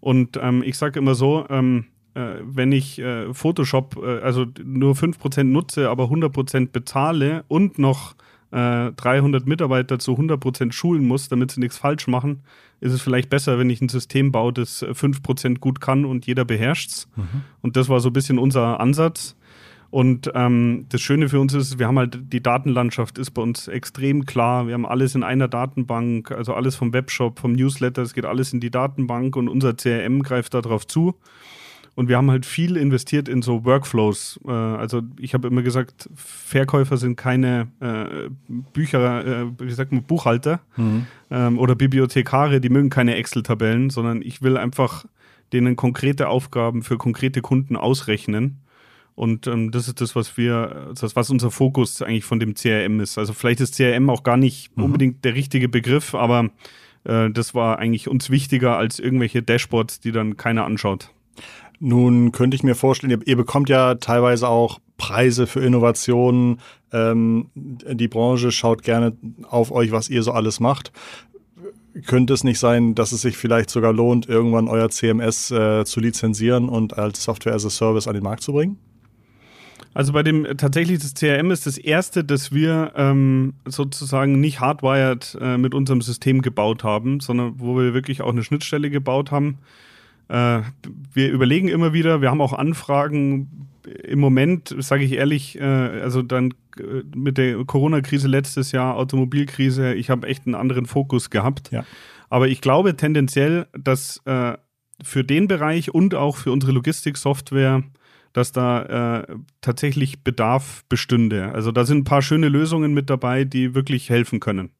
Und 0.00 0.38
ähm, 0.40 0.62
ich 0.64 0.78
sage 0.78 0.98
immer 0.98 1.14
so, 1.14 1.44
ähm, 1.50 1.86
äh, 2.14 2.36
wenn 2.42 2.72
ich 2.72 2.98
äh, 2.98 3.32
Photoshop, 3.34 3.96
äh, 4.02 4.20
also 4.20 4.46
nur 4.64 4.94
5% 4.94 5.44
nutze, 5.44 5.90
aber 5.90 6.04
100% 6.04 6.70
bezahle 6.70 7.44
und 7.48 7.78
noch 7.78 8.14
äh, 8.50 8.92
300 8.92 9.46
Mitarbeiter 9.46 9.98
zu 9.98 10.12
100% 10.12 10.72
schulen 10.72 11.06
muss, 11.06 11.28
damit 11.28 11.50
sie 11.50 11.60
nichts 11.60 11.78
falsch 11.78 12.06
machen, 12.06 12.42
ist 12.80 12.92
es 12.92 13.02
vielleicht 13.02 13.28
besser, 13.30 13.58
wenn 13.58 13.70
ich 13.70 13.80
ein 13.80 13.88
System 13.88 14.32
baue, 14.32 14.52
das 14.52 14.82
äh, 14.82 14.90
5% 14.90 15.58
gut 15.58 15.80
kann 15.80 16.04
und 16.04 16.26
jeder 16.26 16.44
beherrscht's. 16.44 17.08
Und 17.60 17.76
das 17.76 17.88
war 17.88 18.00
so 18.00 18.10
ein 18.10 18.12
bisschen 18.12 18.38
unser 18.38 18.80
Ansatz. 18.80 19.36
Und 19.90 20.30
ähm, 20.34 20.84
das 20.90 21.00
Schöne 21.00 21.28
für 21.30 21.40
uns 21.40 21.54
ist, 21.54 21.78
wir 21.78 21.86
haben 21.86 21.98
halt, 21.98 22.18
die 22.32 22.42
Datenlandschaft 22.42 23.16
ist 23.16 23.30
bei 23.30 23.40
uns 23.40 23.68
extrem 23.68 24.26
klar. 24.26 24.66
Wir 24.66 24.74
haben 24.74 24.84
alles 24.84 25.14
in 25.14 25.22
einer 25.22 25.48
Datenbank, 25.48 26.30
also 26.30 26.52
alles 26.52 26.76
vom 26.76 26.92
Webshop, 26.92 27.38
vom 27.38 27.52
Newsletter, 27.52 28.02
es 28.02 28.12
geht 28.12 28.26
alles 28.26 28.52
in 28.52 28.60
die 28.60 28.70
Datenbank 28.70 29.34
und 29.36 29.48
unser 29.48 29.74
CRM 29.74 30.22
greift 30.22 30.52
darauf 30.52 30.86
zu. 30.86 31.14
Und 31.94 32.08
wir 32.08 32.16
haben 32.16 32.30
halt 32.30 32.46
viel 32.46 32.76
investiert 32.76 33.28
in 33.28 33.42
so 33.42 33.64
Workflows. 33.64 34.38
Äh, 34.46 34.52
also 34.52 35.02
ich 35.18 35.34
habe 35.34 35.48
immer 35.48 35.62
gesagt, 35.62 36.08
Verkäufer 36.14 36.96
sind 36.96 37.16
keine 37.16 37.68
äh, 37.80 38.28
Bücher, 38.72 39.26
äh, 39.26 39.46
wie 39.58 39.72
sagt 39.72 39.90
man, 39.90 40.04
Buchhalter 40.04 40.60
mhm. 40.76 41.06
ähm, 41.30 41.58
oder 41.58 41.74
Bibliothekare, 41.74 42.60
die 42.60 42.68
mögen 42.68 42.90
keine 42.90 43.16
Excel-Tabellen, 43.16 43.90
sondern 43.90 44.22
ich 44.22 44.42
will 44.42 44.58
einfach 44.58 45.06
denen 45.52 45.74
konkrete 45.76 46.28
Aufgaben 46.28 46.82
für 46.82 46.98
konkrete 46.98 47.40
Kunden 47.40 47.74
ausrechnen. 47.74 48.58
Und 49.18 49.48
ähm, 49.48 49.72
das 49.72 49.88
ist 49.88 50.00
das, 50.00 50.14
was 50.14 50.36
wir, 50.36 50.92
das, 50.94 51.16
was 51.16 51.28
unser 51.28 51.50
Fokus 51.50 52.00
eigentlich 52.02 52.24
von 52.24 52.38
dem 52.38 52.54
CRM 52.54 53.00
ist. 53.00 53.18
Also 53.18 53.32
vielleicht 53.32 53.60
ist 53.60 53.74
CRM 53.74 54.10
auch 54.10 54.22
gar 54.22 54.36
nicht 54.36 54.76
mhm. 54.76 54.84
unbedingt 54.84 55.24
der 55.24 55.34
richtige 55.34 55.68
Begriff, 55.68 56.14
aber 56.14 56.50
äh, 57.02 57.28
das 57.28 57.52
war 57.52 57.80
eigentlich 57.80 58.06
uns 58.06 58.30
wichtiger 58.30 58.76
als 58.76 59.00
irgendwelche 59.00 59.42
Dashboards, 59.42 59.98
die 59.98 60.12
dann 60.12 60.36
keiner 60.36 60.64
anschaut. 60.64 61.10
Nun 61.80 62.30
könnte 62.30 62.54
ich 62.54 62.62
mir 62.62 62.76
vorstellen, 62.76 63.10
ihr, 63.10 63.26
ihr 63.26 63.36
bekommt 63.36 63.68
ja 63.68 63.96
teilweise 63.96 64.46
auch 64.46 64.78
Preise 64.98 65.48
für 65.48 65.64
Innovationen. 65.64 66.60
Ähm, 66.92 67.50
die 67.56 68.08
Branche 68.08 68.52
schaut 68.52 68.84
gerne 68.84 69.16
auf 69.50 69.72
euch, 69.72 69.90
was 69.90 70.08
ihr 70.08 70.22
so 70.22 70.30
alles 70.30 70.60
macht. 70.60 70.92
Könnte 72.06 72.34
es 72.34 72.44
nicht 72.44 72.60
sein, 72.60 72.94
dass 72.94 73.10
es 73.10 73.22
sich 73.22 73.36
vielleicht 73.36 73.70
sogar 73.70 73.92
lohnt, 73.92 74.28
irgendwann 74.28 74.68
euer 74.68 74.90
CMS 74.90 75.50
äh, 75.50 75.84
zu 75.84 75.98
lizenzieren 75.98 76.68
und 76.68 76.96
als 76.96 77.24
Software 77.24 77.54
as 77.54 77.66
a 77.66 77.70
Service 77.70 78.06
an 78.06 78.14
den 78.14 78.22
Markt 78.22 78.44
zu 78.44 78.52
bringen? 78.52 78.78
Also 79.98 80.12
bei 80.12 80.22
dem 80.22 80.46
tatsächlich 80.56 81.00
das 81.00 81.14
CRM 81.14 81.50
ist 81.50 81.66
das 81.66 81.76
erste, 81.76 82.22
das 82.22 82.52
wir 82.52 82.92
ähm, 82.94 83.54
sozusagen 83.64 84.38
nicht 84.38 84.60
hardwired 84.60 85.36
äh, 85.40 85.58
mit 85.58 85.74
unserem 85.74 86.02
System 86.02 86.40
gebaut 86.40 86.84
haben, 86.84 87.18
sondern 87.18 87.54
wo 87.58 87.76
wir 87.76 87.94
wirklich 87.94 88.22
auch 88.22 88.30
eine 88.30 88.44
Schnittstelle 88.44 88.90
gebaut 88.90 89.32
haben 89.32 89.58
äh, 90.28 90.60
wir 91.12 91.30
überlegen 91.30 91.68
immer 91.68 91.92
wieder, 91.92 92.20
wir 92.20 92.30
haben 92.30 92.40
auch 92.40 92.52
Anfragen. 92.52 93.68
Im 94.04 94.20
Moment, 94.20 94.74
sage 94.78 95.04
ich 95.04 95.12
ehrlich, 95.12 95.58
äh, 95.58 95.64
also 95.64 96.20
dann 96.20 96.52
äh, 96.78 97.02
mit 97.14 97.38
der 97.38 97.64
Corona-Krise 97.64 98.28
letztes 98.28 98.72
Jahr, 98.72 98.96
Automobilkrise, 98.96 99.94
ich 99.94 100.10
habe 100.10 100.26
echt 100.26 100.46
einen 100.46 100.54
anderen 100.54 100.84
Fokus 100.84 101.30
gehabt. 101.30 101.70
Ja. 101.70 101.84
Aber 102.28 102.48
ich 102.48 102.60
glaube 102.60 102.96
tendenziell, 102.96 103.66
dass 103.72 104.20
äh, 104.26 104.58
für 105.02 105.24
den 105.24 105.48
Bereich 105.48 105.94
und 105.94 106.14
auch 106.14 106.36
für 106.36 106.52
unsere 106.52 106.72
Logistik-Software 106.72 107.82
dass 108.32 108.52
da 108.52 109.20
äh, 109.20 109.36
tatsächlich 109.60 110.22
Bedarf 110.22 110.84
bestünde. 110.88 111.52
Also 111.52 111.72
da 111.72 111.84
sind 111.84 111.98
ein 111.98 112.04
paar 112.04 112.22
schöne 112.22 112.48
Lösungen 112.48 112.94
mit 112.94 113.10
dabei, 113.10 113.44
die 113.44 113.74
wirklich 113.74 114.10
helfen 114.10 114.40
können. 114.40 114.70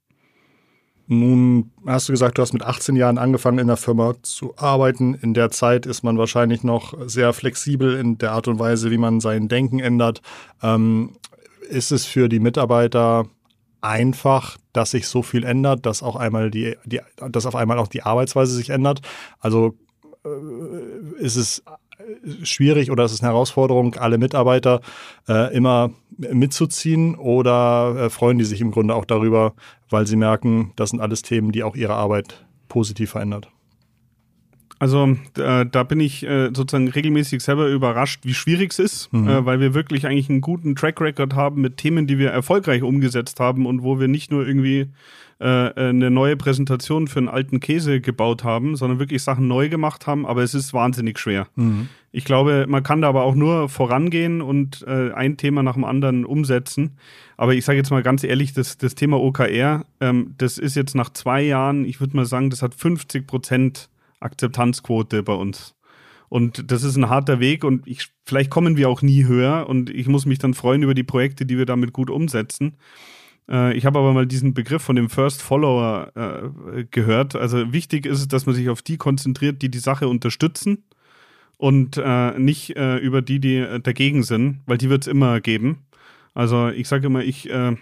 Nun 1.11 1.71
hast 1.87 2.09
du 2.09 2.13
gesagt, 2.13 2.37
du 2.37 2.43
hast 2.43 2.53
mit 2.53 2.63
18 2.63 2.95
Jahren 2.95 3.17
angefangen 3.17 3.59
in 3.59 3.67
der 3.67 3.79
Firma 3.79 4.15
zu 4.23 4.53
arbeiten. 4.59 5.15
In 5.15 5.33
der 5.33 5.51
Zeit 5.51 5.87
ist 5.87 6.03
man 6.03 6.19
wahrscheinlich 6.19 6.65
noch 6.65 6.95
sehr 7.09 7.33
flexibel 7.33 7.97
in 7.97 8.19
der 8.19 8.33
Art 8.33 8.47
und 8.47 8.59
Weise, 8.59 8.91
wie 8.91 8.99
man 8.99 9.21
sein 9.21 9.49
Denken 9.49 9.79
ändert. 9.79 10.21
Ähm, 10.63 11.17
ist 11.71 11.93
es 11.93 12.05
für 12.05 12.29
die 12.29 12.41
Mitarbeiter 12.41 13.27
einfach, 13.81 14.59
dass 14.75 14.91
sich 14.91 15.09
so 15.09 15.23
viel 15.23 15.45
ändert, 15.45 15.87
dass 15.87 16.03
auch 16.03 16.17
einmal 16.17 16.51
die, 16.51 16.77
die 16.85 17.01
dass 17.17 17.47
auf 17.47 17.57
einmal 17.57 17.79
auch 17.79 17.89
die 17.89 18.03
Arbeitsweise 18.03 18.55
sich 18.55 18.69
ändert? 18.69 19.01
Also 19.41 19.77
äh, 20.27 21.23
ist 21.23 21.37
es 21.37 21.63
schwierig 22.43 22.91
oder 22.91 23.05
ist 23.05 23.13
es 23.13 23.23
eine 23.23 23.33
Herausforderung, 23.33 23.95
alle 23.97 24.19
Mitarbeiter 24.19 24.81
äh, 25.29 25.55
immer 25.55 25.91
mitzuziehen 26.17 27.15
oder 27.15 27.95
äh, 27.97 28.11
freuen 28.11 28.39
die 28.39 28.45
sich 28.45 28.61
im 28.61 28.71
Grunde 28.71 28.95
auch 28.95 29.05
darüber, 29.05 29.55
weil 29.91 30.07
sie 30.07 30.17
merken, 30.17 30.73
das 30.77 30.91
sind 30.91 31.01
alles 31.01 31.23
Themen, 31.23 31.53
die 31.53 31.63
auch 31.63 31.77
ihre 31.77 31.95
Arbeit 31.95 32.47
positiv 32.69 33.11
verändert? 33.11 33.49
Also 34.79 35.17
äh, 35.37 35.67
da 35.67 35.83
bin 35.83 36.01
ich 36.01 36.25
äh, 36.25 36.51
sozusagen 36.55 36.89
regelmäßig 36.89 37.43
selber 37.43 37.69
überrascht, 37.69 38.21
wie 38.25 38.35
schwierig 38.35 38.73
es 38.73 38.79
ist, 38.79 39.13
mhm. 39.13 39.29
äh, 39.29 39.45
weil 39.45 39.61
wir 39.61 39.75
wirklich 39.75 40.07
eigentlich 40.07 40.31
einen 40.31 40.41
guten 40.41 40.77
Track 40.77 41.01
Record 41.01 41.35
haben 41.35 41.61
mit 41.61 41.79
Themen, 41.79 42.07
die 42.07 42.19
wir 42.19 42.31
erfolgreich 42.31 42.83
umgesetzt 42.83 43.41
haben 43.41 43.67
und 43.67 43.83
wo 43.83 43.99
wir 43.99 44.09
nicht 44.09 44.31
nur 44.31 44.47
irgendwie 44.47 44.89
äh, 45.41 45.73
eine 45.75 46.11
neue 46.11 46.37
Präsentation 46.37 47.09
für 47.09 47.19
einen 47.19 47.29
alten 47.29 47.61
Käse 47.61 48.01
gebaut 48.01 48.45
haben, 48.45 48.77
sondern 48.77 48.99
wirklich 48.99 49.23
Sachen 49.23 49.49
neu 49.49 49.69
gemacht 49.69 50.07
haben, 50.07 50.27
aber 50.27 50.43
es 50.43 50.55
ist 50.55 50.73
wahnsinnig 50.75 51.19
schwer. 51.19 51.49
Mhm. 51.57 51.89
Ich 52.11 52.25
glaube, 52.25 52.67
man 52.69 52.83
kann 52.83 53.03
da 53.03 53.09
aber 53.09 53.23
auch 53.23 53.35
nur 53.35 53.69
vorangehen 53.69 54.41
und 54.43 54.85
äh, 54.87 55.13
ein 55.13 55.37
Thema 55.37 55.63
nach 55.63 55.75
dem 55.75 55.85
anderen 55.85 56.25
umsetzen. 56.25 56.97
Aber 57.37 57.55
ich 57.55 57.65
sage 57.65 57.79
jetzt 57.79 57.91
mal 57.91 58.03
ganz 58.03 58.25
ehrlich, 58.25 58.53
das, 58.53 58.79
das 58.79 58.95
Thema 58.95 59.21
OKR, 59.21 59.85
ähm, 60.01 60.35
das 60.39 60.59
ist 60.59 60.75
jetzt 60.75 60.95
nach 60.95 61.11
zwei 61.11 61.43
Jahren, 61.43 61.85
ich 61.85 62.01
würde 62.01 62.17
mal 62.17 62.27
sagen, 62.27 62.51
das 62.51 62.63
hat 62.63 62.75
50 62.75 63.27
Prozent 63.27 63.89
Akzeptanzquote 64.21 65.23
bei 65.23 65.35
uns. 65.35 65.75
Und 66.29 66.71
das 66.71 66.83
ist 66.83 66.97
ein 66.97 67.09
harter 67.09 67.41
Weg 67.41 67.65
und 67.65 67.87
ich, 67.87 68.09
vielleicht 68.27 68.51
kommen 68.51 68.77
wir 68.77 68.89
auch 68.89 69.01
nie 69.01 69.25
höher 69.25 69.67
und 69.67 69.89
ich 69.89 70.09
muss 70.09 70.27
mich 70.27 70.39
dann 70.39 70.55
freuen 70.55 70.83
über 70.83 70.95
die 70.95 71.05
Projekte, 71.05 71.47
die 71.47 71.57
wir 71.57 71.65
damit 71.65 71.93
gut 71.93 72.11
umsetzen. 72.11 72.77
Äh, 73.49 73.77
ich 73.77 73.87
habe 73.87 73.99
aber 73.99 74.13
mal 74.13 74.27
diesen 74.27 74.53
Begriff 74.53 74.83
von 74.83 74.97
dem 74.97 75.09
First 75.09 75.41
Follower 75.41 76.13
äh, 76.15 76.85
gehört. 76.91 77.35
Also 77.35 77.73
wichtig 77.73 78.05
ist 78.05 78.21
es, 78.21 78.29
dass 78.29 78.47
man 78.47 78.55
sich 78.55 78.69
auf 78.69 78.83
die 78.83 78.99
konzentriert, 78.99 79.63
die 79.63 79.71
die 79.71 79.79
Sache 79.79 80.07
unterstützen 80.07 80.85
und 81.57 81.97
äh, 81.97 82.39
nicht 82.39 82.77
äh, 82.77 82.99
über 82.99 83.23
die, 83.23 83.41
die 83.41 83.81
dagegen 83.83 84.23
sind, 84.23 84.61
weil 84.67 84.79
die 84.79 84.91
wird 84.91 85.03
es 85.03 85.09
immer 85.09 85.41
geben. 85.41 85.87
Also 86.35 86.69
ich 86.69 86.89
sage 86.89 87.07
immer, 87.07 87.25
ich 87.25 87.51
äh, 87.51 87.77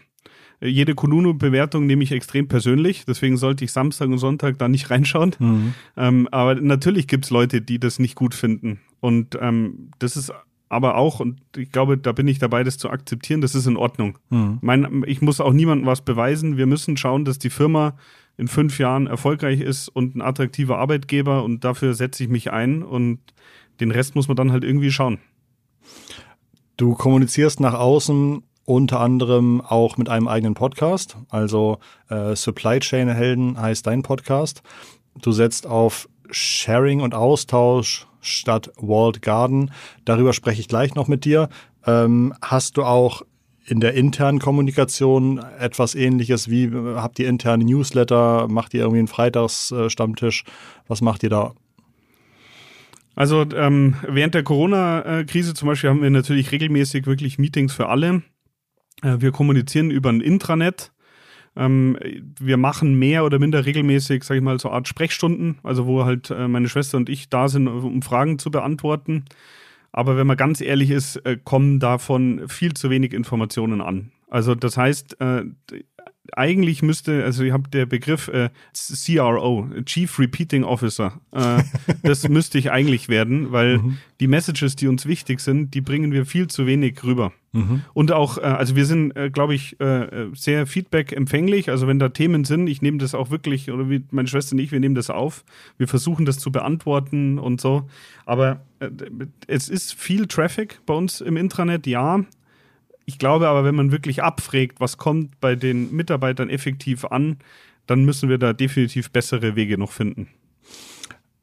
jede 0.61 0.95
Kununu-Bewertung 0.95 1.87
nehme 1.87 2.03
ich 2.03 2.13
extrem 2.13 2.49
persönlich, 2.49 3.05
deswegen 3.05 3.37
sollte 3.37 3.65
ich 3.65 3.73
Samstag 3.73 4.09
und 4.09 4.19
Sonntag 4.19 4.59
da 4.59 4.69
nicht 4.69 4.91
reinschauen. 4.91 5.35
Mhm. 5.39 5.75
Ähm, 5.97 6.29
aber 6.31 6.55
natürlich 6.55 7.07
gibt 7.09 7.25
es 7.25 7.31
Leute, 7.31 7.61
die 7.61 7.79
das 7.79 7.99
nicht 7.99 8.15
gut 8.15 8.35
finden. 8.35 8.81
Und 9.01 9.39
ähm, 9.41 9.91
das 9.99 10.17
ist 10.17 10.33
aber 10.69 10.97
auch, 10.97 11.21
und 11.21 11.41
ich 11.57 11.71
glaube, 11.71 11.97
da 11.97 12.13
bin 12.13 12.27
ich 12.27 12.39
dabei, 12.39 12.65
das 12.65 12.79
zu 12.79 12.91
akzeptieren, 12.91 13.41
das 13.41 13.55
ist 13.55 13.67
in 13.67 13.77
Ordnung. 13.77 14.19
Mhm. 14.31 14.59
Mein, 14.63 15.05
ich 15.07 15.23
muss 15.23 15.41
auch 15.41 15.53
niemandem 15.53 15.87
was 15.87 16.01
beweisen. 16.01 16.57
Wir 16.57 16.67
müssen 16.67 16.97
schauen, 16.97 17.25
dass 17.25 17.39
die 17.39 17.51
Firma 17.51 17.97
in 18.37 18.49
fünf 18.49 18.79
Jahren 18.79 19.07
erfolgreich 19.07 19.61
ist 19.61 19.89
und 19.89 20.17
ein 20.17 20.23
attraktiver 20.23 20.79
Arbeitgeber 20.79 21.45
und 21.45 21.65
dafür 21.65 21.95
setze 21.95 22.23
ich 22.23 22.29
mich 22.29 22.53
ein 22.53 22.83
und 22.83 23.21
den 23.81 23.91
Rest 23.91 24.15
muss 24.15 24.29
man 24.29 24.37
dann 24.37 24.53
halt 24.53 24.65
irgendwie 24.65 24.91
schauen. 24.91 25.19
Du 26.77 26.95
kommunizierst 26.95 27.61
nach 27.61 27.75
außen 27.75 28.43
unter 28.67 29.01
anderem 29.01 29.63
auch 29.63 29.97
mit 29.97 30.11
einem 30.11 30.29
eigenen 30.29 30.55
Podcast. 30.55 31.17
Also 31.31 31.79
äh, 32.11 32.37
Supply 32.37 32.81
Chain 32.81 33.09
Helden 33.09 33.59
heißt 33.59 33.87
dein 33.87 34.03
Podcast. 34.03 34.63
Du 35.23 35.33
setzt 35.33 35.67
auf 35.67 36.09
Sharing 36.31 37.01
und 37.01 37.15
Austausch 37.15 38.07
statt 38.21 38.71
Walled 38.77 39.23
Garden. 39.23 39.71
Darüber 40.05 40.33
spreche 40.33 40.61
ich 40.61 40.69
gleich 40.69 40.95
noch 40.95 41.09
mit 41.09 41.25
dir. 41.25 41.49
Ähm, 41.87 42.35
hast 42.43 42.77
du 42.77 42.83
auch 42.83 43.23
in 43.65 43.81
der 43.81 43.95
internen 43.95 44.41
Kommunikation 44.41 45.39
etwas 45.59 45.95
ähnliches? 45.95 46.51
Wie 46.51 46.71
habt 46.97 47.19
ihr 47.21 47.29
interne 47.29 47.65
Newsletter? 47.65 48.49
Macht 48.49 48.75
ihr 48.75 48.81
irgendwie 48.81 48.99
einen 48.99 49.09
Freitagsstammtisch? 49.09 50.45
Was 50.89 51.01
macht 51.01 51.23
ihr 51.23 51.31
da? 51.31 51.55
Also 53.15 53.47
ähm, 53.55 53.95
während 54.07 54.35
der 54.35 54.43
Corona-Krise 54.43 55.55
zum 55.55 55.69
Beispiel 55.69 55.89
haben 55.89 56.03
wir 56.03 56.11
natürlich 56.11 56.53
regelmäßig 56.53 57.07
wirklich 57.07 57.39
Meetings 57.39 57.73
für 57.73 57.89
alle. 57.89 58.23
Äh, 59.03 59.17
wir 59.21 59.33
kommunizieren 59.33 59.91
über 59.91 60.11
ein 60.11 60.21
Intranet. 60.21 60.93
Ähm, 61.57 61.99
wir 62.39 62.57
machen 62.57 62.99
mehr 62.99 63.25
oder 63.25 63.39
minder 63.39 63.65
regelmäßig, 63.65 64.25
sage 64.25 64.39
ich 64.39 64.45
mal, 64.45 64.61
so 64.61 64.69
eine 64.69 64.77
Art 64.77 64.89
Sprechstunden, 64.89 65.59
also 65.63 65.87
wo 65.87 66.05
halt 66.05 66.31
äh, 66.31 66.49
meine 66.49 66.69
Schwester 66.69 66.99
und 66.99 67.09
ich 67.09 67.29
da 67.31 67.49
sind, 67.49 67.69
um 67.69 68.03
Fragen 68.03 68.39
zu 68.39 68.51
beantworten. 68.51 69.25
Aber 69.93 70.17
wenn 70.19 70.27
man 70.27 70.37
ganz 70.37 70.61
ehrlich 70.61 70.91
ist, 70.91 71.17
äh, 71.25 71.39
kommen 71.43 71.81
davon 71.81 72.49
viel 72.49 72.75
zu 72.75 72.91
wenig 72.91 73.15
Informationen 73.15 73.81
an. 73.81 74.13
Also 74.29 74.55
das 74.55 74.77
heißt, 74.77 75.17
eigentlich 76.33 76.83
müsste, 76.83 77.25
also 77.25 77.45
ihr 77.45 77.53
habt 77.53 77.75
der 77.75 77.87
Begriff 77.87 78.29
äh, 78.29 78.51
CRO, 78.75 79.69
Chief 79.85 80.19
Repeating 80.19 80.65
Officer, 80.65 81.21
äh, 81.33 81.63
das 82.03 82.29
müsste 82.29 82.59
ich 82.59 82.71
eigentlich 82.71 83.09
werden, 83.09 83.53
weil 83.53 83.79
mhm. 83.79 83.99
die 84.21 84.27
Messages, 84.27 84.77
die 84.77 84.89
uns 84.89 85.07
wichtig 85.07 85.41
sind, 85.41 85.75
die 85.75 85.81
bringen 85.81 86.13
wir 86.13 86.27
viel 86.27 86.49
zu 86.49 86.67
wenig 86.67 87.03
rüber. 87.05 87.33
Mhm. 87.57 87.83
Und 87.95 88.13
auch, 88.13 88.39
äh, 88.39 88.43
also 88.43 88.77
wir 88.77 88.85
sind, 88.87 89.17
äh, 89.17 89.31
glaube 89.31 89.55
ich, 89.55 89.81
äh, 89.81 90.29
sehr 90.35 90.67
feedback-empfänglich. 90.67 91.71
Also 91.71 91.87
wenn 91.87 91.99
da 91.99 92.11
Themen 92.11 92.45
sind, 92.45 92.69
ich 92.69 92.83
nehme 92.83 92.99
das 92.99 93.15
auch 93.15 93.31
wirklich, 93.31 93.71
oder 93.71 93.89
wie 93.89 94.05
meine 94.11 94.29
Schwester 94.29 94.53
und 94.53 94.59
ich, 94.59 94.73
wir 94.73 94.81
nehmen 94.81 94.95
das 94.95 95.11
auf. 95.11 95.45
Wir 95.79 95.89
versuchen 95.89 96.27
das 96.27 96.39
zu 96.39 96.53
beantworten 96.53 97.39
und 97.39 97.61
so. 97.61 97.89
Aber 98.27 98.61
es 99.47 99.69
ist 99.69 99.95
viel 99.95 100.27
Traffic 100.27 100.81
bei 100.85 100.95
uns 100.95 101.21
im 101.21 101.37
Intranet, 101.37 101.87
ja. 101.87 102.25
Ich 103.07 103.19
glaube 103.19 103.49
aber, 103.49 103.65
wenn 103.65 103.75
man 103.75 103.93
wirklich 103.93 104.23
abfragt, 104.23 104.81
was 104.81 104.99
kommt 104.99 105.41
bei 105.41 105.55
den 105.55 105.95
Mitarbeitern 105.95 106.51
effektiv 106.51 107.05
an, 107.05 107.39
dann 107.87 108.05
müssen 108.05 108.29
wir 108.29 108.39
da 108.39 108.53
definitiv 108.53 109.11
bessere 109.11 109.57
Wege 109.57 109.79
noch 109.79 109.93
finden. 109.93 110.29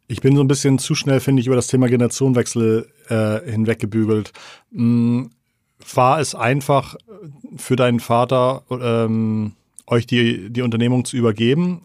Ich 0.07 0.21
bin 0.21 0.35
so 0.35 0.43
ein 0.43 0.47
bisschen 0.47 0.77
zu 0.77 0.93
schnell, 0.93 1.21
finde 1.21 1.39
ich, 1.39 1.47
über 1.47 1.55
das 1.55 1.67
Thema 1.67 1.87
Generationenwechsel 1.87 2.87
äh, 3.07 3.49
hinweggebügelt. 3.49 4.33
War 5.93 6.19
es 6.19 6.35
einfach 6.35 6.95
für 7.57 7.75
deinen 7.75 7.99
Vater, 7.99 8.63
ähm, 8.69 9.53
euch 9.87 10.07
die, 10.07 10.49
die 10.49 10.61
Unternehmung 10.61 11.05
zu 11.05 11.17
übergeben? 11.17 11.81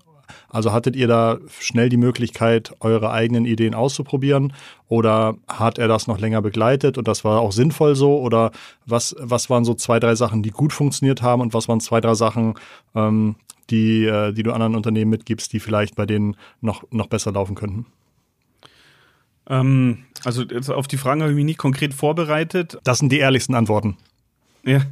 Also 0.50 0.72
hattet 0.72 0.96
ihr 0.96 1.08
da 1.08 1.38
schnell 1.60 1.88
die 1.90 1.98
Möglichkeit, 1.98 2.74
eure 2.80 3.10
eigenen 3.10 3.44
Ideen 3.44 3.74
auszuprobieren 3.74 4.54
oder 4.88 5.36
hat 5.46 5.78
er 5.78 5.88
das 5.88 6.06
noch 6.06 6.18
länger 6.18 6.40
begleitet 6.40 6.96
und 6.96 7.06
das 7.06 7.22
war 7.24 7.40
auch 7.40 7.52
sinnvoll 7.52 7.94
so? 7.94 8.18
Oder 8.18 8.52
was, 8.86 9.14
was 9.18 9.50
waren 9.50 9.64
so 9.64 9.74
zwei, 9.74 10.00
drei 10.00 10.14
Sachen, 10.14 10.42
die 10.42 10.50
gut 10.50 10.72
funktioniert 10.72 11.20
haben 11.22 11.42
und 11.42 11.52
was 11.52 11.68
waren 11.68 11.80
zwei, 11.80 12.00
drei 12.00 12.14
Sachen, 12.14 12.54
ähm, 12.94 13.36
die, 13.68 14.06
äh, 14.06 14.32
die 14.32 14.42
du 14.42 14.52
anderen 14.52 14.74
Unternehmen 14.74 15.10
mitgibst, 15.10 15.52
die 15.52 15.60
vielleicht 15.60 15.96
bei 15.96 16.06
denen 16.06 16.36
noch, 16.62 16.82
noch 16.90 17.08
besser 17.08 17.32
laufen 17.32 17.54
könnten? 17.54 17.84
Ähm, 19.48 20.04
also 20.24 20.42
jetzt 20.42 20.70
auf 20.70 20.88
die 20.88 20.96
Fragen 20.96 21.22
habe 21.22 21.32
ich 21.32 21.36
mich 21.36 21.44
nicht 21.44 21.58
konkret 21.58 21.94
vorbereitet. 21.94 22.78
Das 22.84 22.98
sind 22.98 23.10
die 23.10 23.18
ehrlichsten 23.18 23.54
Antworten. 23.54 23.96
Ja, 24.64 24.82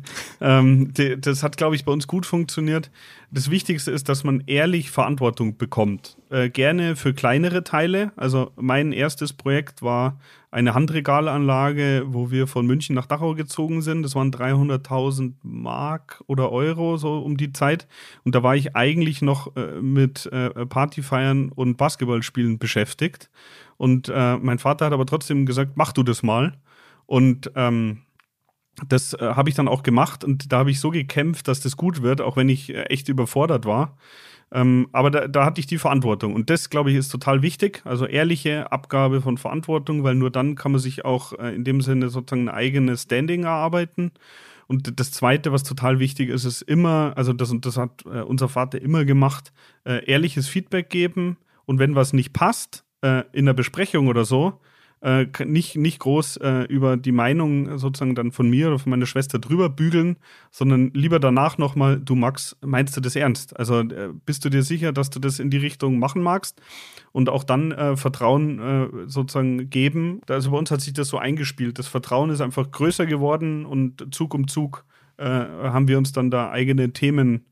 ähm, 0.40 0.94
die, 0.94 1.20
das 1.20 1.42
hat, 1.42 1.56
glaube 1.56 1.76
ich, 1.76 1.84
bei 1.84 1.92
uns 1.92 2.06
gut 2.06 2.24
funktioniert. 2.24 2.90
Das 3.30 3.50
Wichtigste 3.50 3.90
ist, 3.90 4.08
dass 4.08 4.24
man 4.24 4.42
ehrlich 4.46 4.90
Verantwortung 4.90 5.56
bekommt. 5.56 6.16
Äh, 6.30 6.48
gerne 6.48 6.96
für 6.96 7.12
kleinere 7.12 7.64
Teile. 7.64 8.12
Also 8.16 8.52
mein 8.56 8.92
erstes 8.92 9.32
Projekt 9.32 9.82
war 9.82 10.18
eine 10.56 10.72
Handregalanlage, 10.72 12.04
wo 12.06 12.30
wir 12.30 12.46
von 12.46 12.66
München 12.66 12.94
nach 12.94 13.04
Dachau 13.04 13.34
gezogen 13.34 13.82
sind. 13.82 14.02
Das 14.02 14.14
waren 14.14 14.30
300.000 14.30 15.34
Mark 15.42 16.24
oder 16.28 16.50
Euro 16.50 16.96
so 16.96 17.18
um 17.18 17.36
die 17.36 17.52
Zeit. 17.52 17.86
Und 18.24 18.34
da 18.34 18.42
war 18.42 18.56
ich 18.56 18.74
eigentlich 18.74 19.20
noch 19.20 19.54
äh, 19.54 19.82
mit 19.82 20.24
äh, 20.32 20.64
Partyfeiern 20.64 21.50
und 21.50 21.76
Basketballspielen 21.76 22.58
beschäftigt. 22.58 23.28
Und 23.76 24.08
äh, 24.08 24.38
mein 24.38 24.58
Vater 24.58 24.86
hat 24.86 24.94
aber 24.94 25.04
trotzdem 25.04 25.44
gesagt, 25.44 25.72
mach 25.74 25.92
du 25.92 26.02
das 26.02 26.22
mal. 26.22 26.54
Und 27.04 27.52
ähm, 27.54 27.98
das 28.88 29.12
äh, 29.12 29.18
habe 29.20 29.50
ich 29.50 29.54
dann 29.54 29.68
auch 29.68 29.82
gemacht 29.82 30.24
und 30.24 30.52
da 30.52 30.60
habe 30.60 30.70
ich 30.70 30.80
so 30.80 30.88
gekämpft, 30.90 31.48
dass 31.48 31.60
das 31.60 31.76
gut 31.76 32.00
wird, 32.00 32.22
auch 32.22 32.38
wenn 32.38 32.48
ich 32.48 32.70
äh, 32.70 32.84
echt 32.84 33.10
überfordert 33.10 33.66
war. 33.66 33.98
Ähm, 34.52 34.88
aber 34.92 35.10
da, 35.10 35.26
da, 35.26 35.44
hatte 35.44 35.60
ich 35.60 35.66
die 35.66 35.78
Verantwortung. 35.78 36.34
Und 36.34 36.50
das, 36.50 36.70
glaube 36.70 36.90
ich, 36.90 36.96
ist 36.96 37.08
total 37.08 37.42
wichtig. 37.42 37.82
Also 37.84 38.06
ehrliche 38.06 38.70
Abgabe 38.70 39.20
von 39.20 39.38
Verantwortung, 39.38 40.04
weil 40.04 40.14
nur 40.14 40.30
dann 40.30 40.54
kann 40.54 40.72
man 40.72 40.80
sich 40.80 41.04
auch 41.04 41.32
äh, 41.38 41.54
in 41.54 41.64
dem 41.64 41.80
Sinne 41.80 42.08
sozusagen 42.08 42.48
ein 42.48 42.54
eigenes 42.54 43.02
Standing 43.02 43.44
erarbeiten. 43.44 44.12
Und 44.68 44.98
das 44.98 45.10
Zweite, 45.10 45.52
was 45.52 45.62
total 45.62 45.98
wichtig 45.98 46.28
ist, 46.28 46.44
ist 46.44 46.62
immer, 46.62 47.12
also 47.16 47.32
das, 47.32 47.52
das 47.60 47.76
hat 47.76 48.04
äh, 48.06 48.20
unser 48.20 48.48
Vater 48.48 48.80
immer 48.80 49.04
gemacht, 49.04 49.52
äh, 49.84 50.04
ehrliches 50.04 50.48
Feedback 50.48 50.90
geben. 50.90 51.36
Und 51.64 51.78
wenn 51.78 51.94
was 51.94 52.12
nicht 52.12 52.32
passt, 52.32 52.84
äh, 53.02 53.24
in 53.32 53.46
der 53.46 53.52
Besprechung 53.52 54.08
oder 54.08 54.24
so, 54.24 54.60
äh, 55.02 55.26
nicht, 55.44 55.76
nicht 55.76 55.98
groß 56.00 56.38
äh, 56.38 56.62
über 56.64 56.96
die 56.96 57.12
Meinung 57.12 57.78
sozusagen 57.78 58.14
dann 58.14 58.32
von 58.32 58.48
mir 58.48 58.68
oder 58.68 58.78
von 58.78 58.90
meiner 58.90 59.06
Schwester 59.06 59.38
drüber 59.38 59.68
bügeln, 59.68 60.16
sondern 60.50 60.90
lieber 60.94 61.20
danach 61.20 61.58
nochmal, 61.58 62.00
du 62.00 62.14
Max, 62.14 62.56
meinst 62.60 62.96
du 62.96 63.00
das 63.00 63.14
ernst? 63.14 63.56
Also 63.58 63.80
äh, 63.80 64.10
bist 64.24 64.44
du 64.44 64.48
dir 64.48 64.62
sicher, 64.62 64.92
dass 64.92 65.10
du 65.10 65.18
das 65.20 65.38
in 65.38 65.50
die 65.50 65.58
Richtung 65.58 65.98
machen 65.98 66.22
magst? 66.22 66.60
Und 67.12 67.28
auch 67.28 67.44
dann 67.44 67.72
äh, 67.72 67.96
Vertrauen 67.96 68.58
äh, 68.58 68.88
sozusagen 69.06 69.70
geben. 69.70 70.20
Also 70.28 70.50
bei 70.50 70.58
uns 70.58 70.70
hat 70.70 70.80
sich 70.80 70.92
das 70.92 71.08
so 71.08 71.18
eingespielt. 71.18 71.78
Das 71.78 71.88
Vertrauen 71.88 72.30
ist 72.30 72.40
einfach 72.40 72.70
größer 72.70 73.06
geworden 73.06 73.66
und 73.66 74.14
Zug 74.14 74.34
um 74.34 74.48
Zug 74.48 74.84
äh, 75.18 75.24
haben 75.24 75.88
wir 75.88 75.98
uns 75.98 76.12
dann 76.12 76.30
da 76.30 76.50
eigene 76.50 76.92
Themen 76.92 77.44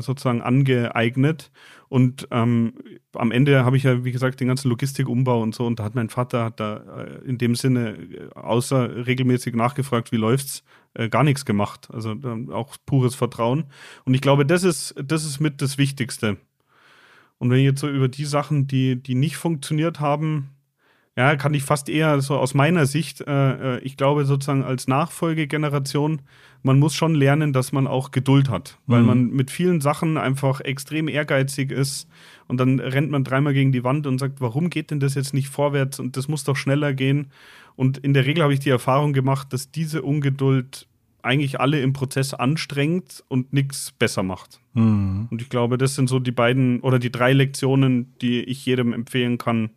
sozusagen 0.00 0.42
angeeignet. 0.42 1.50
Und 1.90 2.28
ähm, 2.30 2.74
am 3.14 3.32
Ende 3.32 3.64
habe 3.64 3.76
ich 3.76 3.82
ja, 3.82 4.04
wie 4.04 4.12
gesagt, 4.12 4.38
den 4.38 4.46
ganzen 4.46 4.68
Logistikumbau 4.68 5.42
und 5.42 5.56
so. 5.56 5.66
Und 5.66 5.80
da 5.80 5.84
hat 5.84 5.96
mein 5.96 6.08
Vater 6.08 6.44
hat 6.44 6.60
da 6.60 6.76
äh, 6.76 7.28
in 7.28 7.36
dem 7.36 7.56
Sinne, 7.56 7.96
äh, 7.96 8.32
außer 8.34 9.06
regelmäßig 9.06 9.56
nachgefragt, 9.56 10.12
wie 10.12 10.16
läuft's, 10.16 10.62
äh, 10.94 11.08
gar 11.08 11.24
nichts 11.24 11.44
gemacht. 11.44 11.88
Also 11.92 12.12
äh, 12.12 12.52
auch 12.52 12.76
pures 12.86 13.16
Vertrauen. 13.16 13.64
Und 14.04 14.14
ich 14.14 14.20
glaube, 14.20 14.46
das 14.46 14.62
ist, 14.62 14.94
das 15.02 15.24
ist 15.24 15.40
mit 15.40 15.60
das 15.62 15.78
Wichtigste. 15.78 16.36
Und 17.38 17.50
wenn 17.50 17.58
ich 17.58 17.64
jetzt 17.64 17.80
so 17.80 17.88
über 17.88 18.06
die 18.06 18.24
Sachen, 18.24 18.68
die, 18.68 19.02
die 19.02 19.16
nicht 19.16 19.36
funktioniert 19.36 19.98
haben, 19.98 20.50
ja, 21.20 21.36
kann 21.36 21.52
ich 21.52 21.64
fast 21.64 21.90
eher 21.90 22.18
so 22.22 22.38
aus 22.38 22.54
meiner 22.54 22.86
Sicht, 22.86 23.20
äh, 23.20 23.76
äh, 23.76 23.78
ich 23.80 23.98
glaube 23.98 24.24
sozusagen 24.24 24.64
als 24.64 24.88
Nachfolgegeneration, 24.88 26.22
man 26.62 26.78
muss 26.78 26.94
schon 26.94 27.14
lernen, 27.14 27.52
dass 27.52 27.72
man 27.72 27.86
auch 27.86 28.10
Geduld 28.10 28.48
hat, 28.48 28.78
weil 28.86 29.02
mhm. 29.02 29.06
man 29.06 29.30
mit 29.30 29.50
vielen 29.50 29.82
Sachen 29.82 30.16
einfach 30.16 30.62
extrem 30.62 31.08
ehrgeizig 31.08 31.72
ist 31.72 32.08
und 32.48 32.56
dann 32.56 32.80
rennt 32.80 33.10
man 33.10 33.22
dreimal 33.22 33.52
gegen 33.52 33.70
die 33.70 33.84
Wand 33.84 34.06
und 34.06 34.18
sagt, 34.18 34.40
warum 34.40 34.70
geht 34.70 34.90
denn 34.90 34.98
das 34.98 35.14
jetzt 35.14 35.34
nicht 35.34 35.48
vorwärts 35.48 36.00
und 36.00 36.16
das 36.16 36.26
muss 36.26 36.44
doch 36.44 36.56
schneller 36.56 36.94
gehen. 36.94 37.26
Und 37.76 37.98
in 37.98 38.14
der 38.14 38.24
Regel 38.24 38.42
habe 38.42 38.54
ich 38.54 38.60
die 38.60 38.70
Erfahrung 38.70 39.12
gemacht, 39.12 39.52
dass 39.52 39.70
diese 39.70 40.00
Ungeduld 40.00 40.86
eigentlich 41.20 41.60
alle 41.60 41.82
im 41.82 41.92
Prozess 41.92 42.32
anstrengt 42.32 43.22
und 43.28 43.52
nichts 43.52 43.92
besser 43.92 44.22
macht. 44.22 44.58
Mhm. 44.72 45.28
Und 45.30 45.42
ich 45.42 45.50
glaube, 45.50 45.76
das 45.76 45.96
sind 45.96 46.08
so 46.08 46.18
die 46.18 46.32
beiden 46.32 46.80
oder 46.80 46.98
die 46.98 47.12
drei 47.12 47.34
Lektionen, 47.34 48.14
die 48.22 48.42
ich 48.42 48.64
jedem 48.64 48.94
empfehlen 48.94 49.36
kann, 49.36 49.68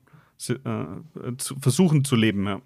äh, 0.50 1.38
zu 1.38 1.56
versuchen 1.60 2.04
zu 2.04 2.16
leben. 2.16 2.46
Ja. 2.46 2.62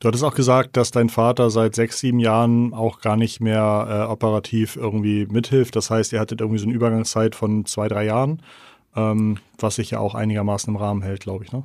Du 0.00 0.08
hattest 0.08 0.24
auch 0.24 0.34
gesagt, 0.34 0.76
dass 0.76 0.90
dein 0.90 1.08
Vater 1.08 1.50
seit 1.50 1.74
sechs, 1.74 2.00
sieben 2.00 2.20
Jahren 2.20 2.74
auch 2.74 3.00
gar 3.00 3.16
nicht 3.16 3.40
mehr 3.40 3.86
äh, 3.88 4.10
operativ 4.12 4.76
irgendwie 4.76 5.26
mithilft. 5.26 5.76
Das 5.76 5.90
heißt, 5.90 6.12
ihr 6.12 6.20
hattet 6.20 6.40
irgendwie 6.40 6.58
so 6.58 6.66
eine 6.66 6.74
Übergangszeit 6.74 7.34
von 7.34 7.64
zwei, 7.66 7.88
drei 7.88 8.04
Jahren, 8.04 8.42
ähm, 8.96 9.38
was 9.58 9.76
sich 9.76 9.90
ja 9.90 9.98
auch 9.98 10.14
einigermaßen 10.14 10.72
im 10.72 10.76
Rahmen 10.76 11.02
hält, 11.02 11.20
glaube 11.20 11.44
ich. 11.44 11.52
Ne? 11.52 11.64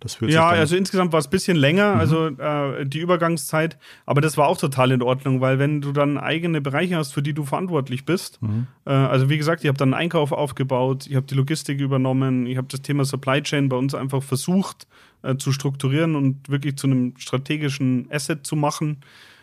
Das 0.00 0.14
fühlt 0.14 0.32
ja, 0.32 0.48
also 0.48 0.76
insgesamt 0.76 1.12
war 1.12 1.20
es 1.20 1.26
ein 1.26 1.30
bisschen 1.30 1.56
länger, 1.56 1.94
mhm. 1.94 2.00
also 2.00 2.26
äh, 2.26 2.86
die 2.86 3.00
Übergangszeit, 3.00 3.78
aber 4.06 4.22
das 4.22 4.36
war 4.38 4.48
auch 4.48 4.56
total 4.56 4.92
in 4.92 5.02
Ordnung, 5.02 5.42
weil 5.42 5.58
wenn 5.58 5.82
du 5.82 5.92
dann 5.92 6.16
eigene 6.16 6.62
Bereiche 6.62 6.96
hast, 6.96 7.12
für 7.12 7.22
die 7.22 7.34
du 7.34 7.44
verantwortlich 7.44 8.06
bist, 8.06 8.40
mhm. 8.40 8.66
äh, 8.86 8.90
also 8.90 9.28
wie 9.28 9.36
gesagt, 9.36 9.62
ich 9.62 9.68
habe 9.68 9.76
dann 9.78 9.92
einen 9.92 10.02
Einkauf 10.02 10.32
aufgebaut, 10.32 11.06
ich 11.06 11.16
habe 11.16 11.26
die 11.26 11.34
Logistik 11.34 11.80
übernommen, 11.80 12.46
ich 12.46 12.56
habe 12.56 12.68
das 12.68 12.80
Thema 12.80 13.04
Supply 13.04 13.42
Chain 13.42 13.68
bei 13.68 13.76
uns 13.76 13.94
einfach 13.94 14.22
versucht 14.22 14.86
äh, 15.22 15.36
zu 15.36 15.52
strukturieren 15.52 16.16
und 16.16 16.48
wirklich 16.48 16.76
zu 16.76 16.86
einem 16.86 17.14
strategischen 17.18 18.08
Asset 18.10 18.46
zu 18.46 18.56
machen. 18.56 18.98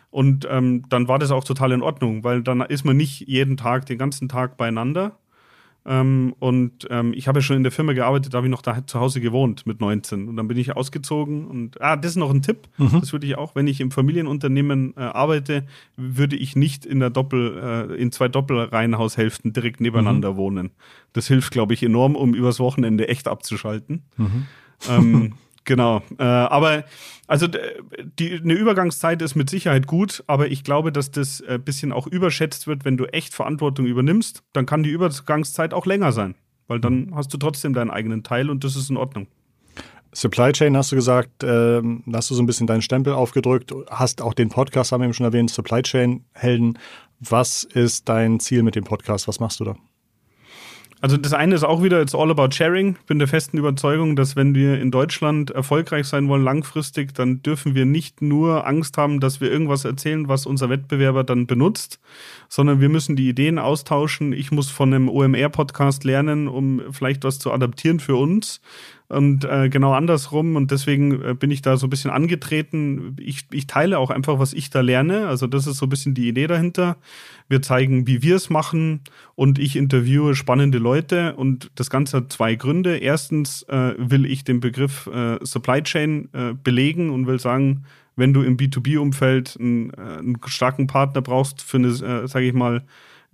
Und 0.10 0.48
ähm, 0.50 0.84
dann 0.90 1.08
war 1.08 1.20
das 1.20 1.32
auch 1.32 1.44
total 1.44 1.74
in 1.74 1.82
Ordnung, 1.84 2.24
weil 2.24 2.42
dann 2.42 2.62
ist 2.62 2.86
man 2.86 2.98
nicht 2.98 3.28
jeden 3.28 3.58
Tag, 3.58 3.86
den 3.86 3.98
ganzen 3.98 4.30
Tag 4.30 4.58
beieinander, 4.58 5.18
ähm, 5.90 6.36
und 6.40 6.86
ähm, 6.90 7.14
ich 7.16 7.30
habe 7.30 7.40
ja 7.40 7.42
schon 7.42 7.56
in 7.56 7.64
der 7.64 7.72
Firma 7.72 7.94
gearbeitet, 7.94 8.34
da 8.34 8.38
habe 8.38 8.48
ich 8.48 8.52
noch 8.52 8.62
da 8.62 8.86
zu 8.86 9.00
Hause 9.00 9.22
gewohnt 9.22 9.66
mit 9.66 9.80
19. 9.80 10.28
Und 10.28 10.36
dann 10.36 10.50
bin 10.50 10.58
ich 10.58 10.76
ausgezogen. 10.76 11.48
Und 11.48 11.82
ah, 11.82 11.96
das 11.96 12.12
ist 12.12 12.18
noch 12.18 12.30
ein 12.30 12.42
Tipp. 12.42 12.68
Mhm. 12.78 13.00
Das 13.00 13.14
würde 13.14 13.26
ich 13.26 13.38
auch, 13.38 13.56
wenn 13.56 13.68
ich 13.68 13.80
im 13.80 13.92
Familienunternehmen 13.92 14.94
äh, 14.98 15.00
arbeite, 15.00 15.66
würde 15.96 16.36
ich 16.36 16.58
nicht 16.58 16.86
in 16.86 17.00
der 17.00 17.10
Doppel, 17.10 17.90
äh, 17.90 18.02
in 18.02 18.12
zwei 18.12 18.28
Doppelreihenhaushälften 18.28 19.54
direkt 19.54 19.80
nebeneinander 19.80 20.34
mhm. 20.34 20.38
wohnen. 20.38 20.72
Das 21.14 21.28
hilft, 21.28 21.54
glaube 21.54 21.74
ich, 21.74 21.82
enorm, 21.84 22.18
um 22.18 22.34
übers 22.34 22.60
Wochenende 22.60 23.08
echt 23.08 23.30
abzuschalten. 23.30 24.04
Mhm. 24.18 24.46
Ähm, 24.90 25.34
Genau. 25.68 26.02
Äh, 26.18 26.24
aber 26.24 26.86
also 27.28 27.46
die, 27.46 28.34
eine 28.34 28.54
Übergangszeit 28.54 29.22
ist 29.22 29.36
mit 29.36 29.50
Sicherheit 29.50 29.86
gut, 29.86 30.24
aber 30.26 30.48
ich 30.48 30.64
glaube, 30.64 30.94
dass 30.94 31.12
das 31.12 31.44
ein 31.46 31.62
bisschen 31.62 31.92
auch 31.92 32.08
überschätzt 32.08 32.68
wird, 32.68 32.86
wenn 32.86 32.96
du 32.96 33.06
echt 33.06 33.34
Verantwortung 33.34 33.86
übernimmst, 33.86 34.44
dann 34.54 34.66
kann 34.66 34.82
die 34.82 34.90
Übergangszeit 34.90 35.74
auch 35.74 35.86
länger 35.86 36.14
sein. 36.14 36.36
Weil 36.68 36.80
dann 36.80 37.12
hast 37.14 37.34
du 37.34 37.38
trotzdem 37.38 37.74
deinen 37.74 37.92
eigenen 37.92 38.24
Teil 38.24 38.50
und 38.50 38.64
das 38.64 38.78
ist 38.78 38.90
in 38.90 38.96
Ordnung. 38.96 39.28
Supply 40.14 40.54
Chain 40.54 40.78
hast 40.78 40.94
du 40.94 40.96
gesagt, 40.96 41.44
äh, 41.44 41.82
hast 42.14 42.30
du 42.30 42.36
so 42.36 42.42
ein 42.42 42.46
bisschen 42.46 42.66
deinen 42.66 42.82
Stempel 42.82 43.12
aufgedrückt, 43.12 43.74
hast 43.90 44.22
auch 44.22 44.34
den 44.34 44.48
Podcast, 44.48 44.94
haben 44.94 45.02
wir 45.02 45.06
eben 45.06 45.14
schon 45.14 45.26
erwähnt, 45.26 45.52
Supply 45.52 45.82
Chain 45.82 46.24
Helden. 46.34 46.80
Was 47.20 47.66
ist 47.66 48.08
dein 48.08 48.40
Ziel 48.40 48.64
mit 48.64 48.76
dem 48.76 48.86
Podcast? 48.86 49.28
Was 49.28 49.42
machst 49.42 49.60
du 49.60 49.66
da? 49.66 49.76
Also 51.00 51.16
das 51.16 51.34
eine 51.34 51.54
ist 51.54 51.64
auch 51.64 51.84
wieder, 51.84 52.02
it's 52.02 52.16
all 52.16 52.32
about 52.32 52.50
sharing. 52.52 52.96
Ich 53.00 53.06
bin 53.06 53.20
der 53.20 53.28
festen 53.28 53.58
Überzeugung, 53.58 54.16
dass 54.16 54.36
wenn 54.36 54.56
wir 54.56 54.82
in 54.82 54.90
Deutschland 54.90 55.52
erfolgreich 55.52 56.08
sein 56.08 56.28
wollen 56.28 56.44
langfristig, 56.44 57.14
dann 57.14 57.44
dürfen 57.44 57.76
wir 57.76 57.86
nicht 57.86 58.22
nur 58.22 58.66
Angst 58.66 58.98
haben, 58.98 59.20
dass 59.20 59.40
wir 59.40 59.52
irgendwas 59.52 59.86
erzählen, 59.86 60.28
was 60.28 60.48
unser 60.48 60.70
Wettbewerber 60.70 61.24
dann 61.24 61.46
benutzt, 61.46 62.00
sondern 62.50 62.82
wir 62.82 62.90
müssen 62.90 63.16
die 63.16 63.30
Ideen 63.30 63.60
austauschen. 63.60 64.34
Ich 64.34 64.52
muss 64.52 64.72
von 64.72 64.92
einem 64.92 65.08
OMR-Podcast 65.08 66.04
lernen, 66.04 66.48
um 66.48 66.82
vielleicht 66.92 67.24
was 67.24 67.38
zu 67.38 67.52
adaptieren 67.52 68.00
für 68.00 68.16
uns 68.16 68.60
und 69.10 69.46
äh, 69.46 69.70
genau 69.70 69.94
andersrum. 69.94 70.56
Und 70.56 70.72
deswegen 70.72 71.22
äh, 71.24 71.34
bin 71.34 71.50
ich 71.50 71.62
da 71.62 71.78
so 71.78 71.88
ein 71.88 71.90
bisschen 71.90 72.12
angetreten. 72.12 73.16
Ich, 73.20 73.46
ich 73.52 73.68
teile 73.68 74.00
auch 74.00 74.10
einfach, 74.10 74.40
was 74.40 74.54
ich 74.54 74.70
da 74.70 74.82
lerne. 74.82 75.28
Also 75.28 75.48
das 75.48 75.66
ist 75.66 75.78
so 75.78 75.86
ein 75.86 75.90
bisschen 75.90 76.14
die 76.14 76.28
Idee 76.28 76.48
dahinter. 76.48 76.98
Wir 77.48 77.62
zeigen, 77.62 78.06
wie 78.08 78.22
wir 78.22 78.36
es 78.36 78.50
machen 78.50 79.02
und 79.36 79.60
ich 79.60 79.78
interviewe 79.78 80.36
spannende 80.36 80.78
Leute. 80.78 81.36
Und 81.36 81.72
das 81.76 81.90
Ganze 81.90 82.18
hat 82.18 82.34
zwei 82.34 82.56
Gründe. 82.56 82.98
Erstens 82.98 83.64
äh, 83.64 83.94
will 83.98 84.26
ich 84.26 84.44
den 84.44 84.60
Begriff 84.60 85.08
äh, 85.08 85.38
Supply 85.42 85.82
Chain 85.84 86.30
äh, 86.34 86.54
belegen 86.54 87.10
und 87.10 87.28
will 87.28 87.40
sagen, 87.40 87.86
wenn 88.18 88.34
du 88.34 88.42
im 88.42 88.58
B2B-Umfeld 88.58 89.58
einen, 89.58 89.92
äh, 89.92 90.18
einen 90.18 90.38
starken 90.48 90.88
Partner 90.88 91.22
brauchst 91.22 91.62
für 91.62 91.78
eine, 91.78 91.88
äh, 91.88 92.28
sage 92.28 92.48
ich 92.48 92.54
mal, 92.54 92.84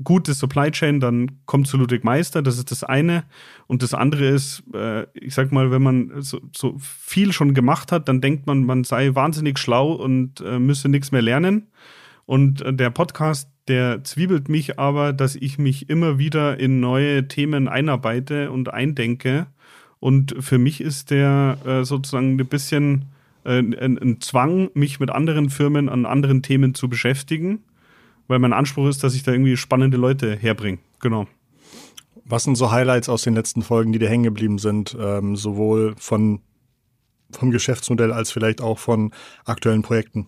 gute 0.01 0.33
Supply 0.33 0.71
Chain, 0.71 0.99
dann 0.99 1.43
kommt 1.45 1.67
zu 1.67 1.77
Ludwig 1.77 2.03
Meister, 2.03 2.41
das 2.41 2.57
ist 2.57 2.71
das 2.71 2.83
eine. 2.83 3.23
Und 3.67 3.83
das 3.83 3.93
andere 3.93 4.27
ist, 4.27 4.63
äh, 4.73 5.03
ich 5.13 5.33
sag 5.33 5.51
mal, 5.51 5.71
wenn 5.71 5.83
man 5.83 6.21
so, 6.21 6.39
so, 6.55 6.75
viel 6.79 7.31
schon 7.31 7.53
gemacht 7.53 7.91
hat, 7.91 8.07
dann 8.07 8.21
denkt 8.21 8.47
man, 8.47 8.65
man 8.65 8.83
sei 8.83 9.13
wahnsinnig 9.13 9.59
schlau 9.59 9.93
und 9.93 10.41
äh, 10.41 10.59
müsse 10.59 10.89
nichts 10.89 11.11
mehr 11.11 11.21
lernen. 11.21 11.67
Und 12.25 12.61
äh, 12.61 12.73
der 12.73 12.89
Podcast, 12.89 13.49
der 13.67 14.03
zwiebelt 14.03 14.49
mich 14.49 14.79
aber, 14.79 15.13
dass 15.13 15.35
ich 15.35 15.57
mich 15.57 15.89
immer 15.89 16.17
wieder 16.17 16.59
in 16.59 16.79
neue 16.79 17.27
Themen 17.27 17.67
einarbeite 17.67 18.51
und 18.51 18.73
eindenke. 18.73 19.47
Und 19.99 20.35
für 20.39 20.57
mich 20.57 20.81
ist 20.81 21.11
der 21.11 21.57
äh, 21.65 21.83
sozusagen 21.85 22.39
ein 22.39 22.47
bisschen 22.47 23.05
äh, 23.45 23.59
ein, 23.59 23.97
ein, 23.97 24.21
Zwang, 24.21 24.69
mich 24.73 24.99
mit 24.99 25.11
anderen 25.11 25.49
Firmen 25.49 25.87
an 25.87 26.05
anderen 26.05 26.41
Themen 26.41 26.73
zu 26.73 26.89
beschäftigen, 26.89 27.63
weil 28.27 28.39
mein 28.39 28.53
Anspruch 28.53 28.87
ist, 28.87 29.03
dass 29.03 29.15
ich 29.15 29.23
da 29.23 29.31
irgendwie 29.31 29.57
spannende 29.57 29.97
Leute 29.97 30.35
herbringe. 30.35 30.79
Genau. 30.99 31.27
Was 32.25 32.43
sind 32.43 32.55
so 32.55 32.71
Highlights 32.71 33.09
aus 33.09 33.23
den 33.23 33.33
letzten 33.33 33.61
Folgen, 33.61 33.91
die 33.91 33.99
dir 33.99 34.09
hängen 34.09 34.23
geblieben 34.23 34.57
sind, 34.57 34.95
ähm, 34.99 35.35
sowohl 35.35 35.93
von, 35.97 36.39
vom 37.31 37.51
Geschäftsmodell 37.51 38.13
als 38.13 38.31
vielleicht 38.31 38.61
auch 38.61 38.79
von 38.79 39.11
aktuellen 39.45 39.81
Projekten? 39.81 40.27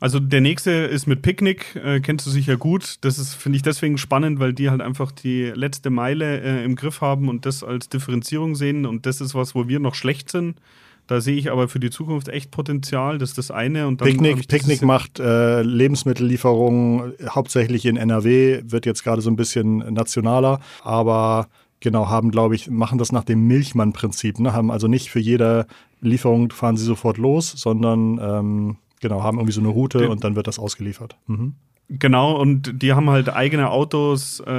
Also 0.00 0.18
der 0.18 0.40
nächste 0.40 0.70
ist 0.70 1.06
mit 1.06 1.22
Picknick, 1.22 1.76
äh, 1.76 2.00
kennst 2.00 2.26
du 2.26 2.30
sicher 2.30 2.56
gut. 2.56 2.96
Das 3.02 3.18
ist, 3.18 3.34
finde 3.34 3.56
ich, 3.56 3.62
deswegen 3.62 3.96
spannend, 3.96 4.40
weil 4.40 4.52
die 4.52 4.68
halt 4.68 4.80
einfach 4.80 5.12
die 5.12 5.44
letzte 5.54 5.90
Meile 5.90 6.40
äh, 6.40 6.64
im 6.64 6.74
Griff 6.74 7.00
haben 7.00 7.28
und 7.28 7.46
das 7.46 7.62
als 7.62 7.88
Differenzierung 7.88 8.56
sehen. 8.56 8.86
Und 8.86 9.06
das 9.06 9.20
ist 9.20 9.34
was, 9.34 9.54
wo 9.54 9.68
wir 9.68 9.78
noch 9.78 9.94
schlecht 9.94 10.30
sind. 10.30 10.60
Da 11.06 11.20
sehe 11.20 11.36
ich 11.36 11.50
aber 11.50 11.68
für 11.68 11.80
die 11.80 11.90
Zukunft 11.90 12.28
echt 12.28 12.50
Potenzial. 12.50 13.18
Das 13.18 13.30
ist 13.30 13.38
das 13.38 13.50
eine. 13.50 13.86
Und 13.86 14.00
dann 14.00 14.08
Picknick, 14.08 14.48
Picknick 14.48 14.82
macht 14.82 15.20
äh, 15.20 15.62
Lebensmittellieferungen 15.62 17.12
hauptsächlich 17.28 17.84
in 17.86 17.96
NRW, 17.96 18.62
wird 18.64 18.86
jetzt 18.86 19.04
gerade 19.04 19.20
so 19.20 19.30
ein 19.30 19.36
bisschen 19.36 19.78
nationaler, 19.92 20.60
aber 20.82 21.48
genau, 21.80 22.08
haben, 22.08 22.30
glaube 22.30 22.54
ich, 22.54 22.70
machen 22.70 22.98
das 22.98 23.12
nach 23.12 23.24
dem 23.24 23.46
Milchmann-Prinzip. 23.46 24.40
Ne? 24.40 24.52
Haben 24.52 24.70
also 24.70 24.88
nicht 24.88 25.10
für 25.10 25.20
jede 25.20 25.66
Lieferung 26.00 26.50
fahren 26.50 26.76
sie 26.76 26.84
sofort 26.84 27.18
los, 27.18 27.52
sondern 27.56 28.18
ähm, 28.22 28.76
Genau, 29.04 29.22
haben 29.22 29.36
irgendwie 29.36 29.52
so 29.52 29.60
eine 29.60 29.68
Route 29.68 30.08
und 30.08 30.24
dann 30.24 30.34
wird 30.34 30.46
das 30.46 30.58
ausgeliefert. 30.58 31.18
Mhm. 31.26 31.56
Genau, 31.90 32.40
und 32.40 32.80
die 32.82 32.94
haben 32.94 33.10
halt 33.10 33.28
eigene 33.28 33.68
Autos 33.68 34.42
äh, 34.46 34.50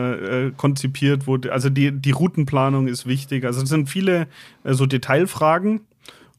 äh, 0.49 0.51
konzipiert, 0.55 1.25
wo, 1.25 1.39
also 1.49 1.71
die, 1.71 1.91
die 1.91 2.11
Routenplanung 2.11 2.87
ist 2.87 3.07
wichtig. 3.07 3.43
Also 3.43 3.63
es 3.63 3.69
sind 3.69 3.89
viele 3.89 4.27
äh, 4.63 4.75
so 4.75 4.85
Detailfragen 4.85 5.81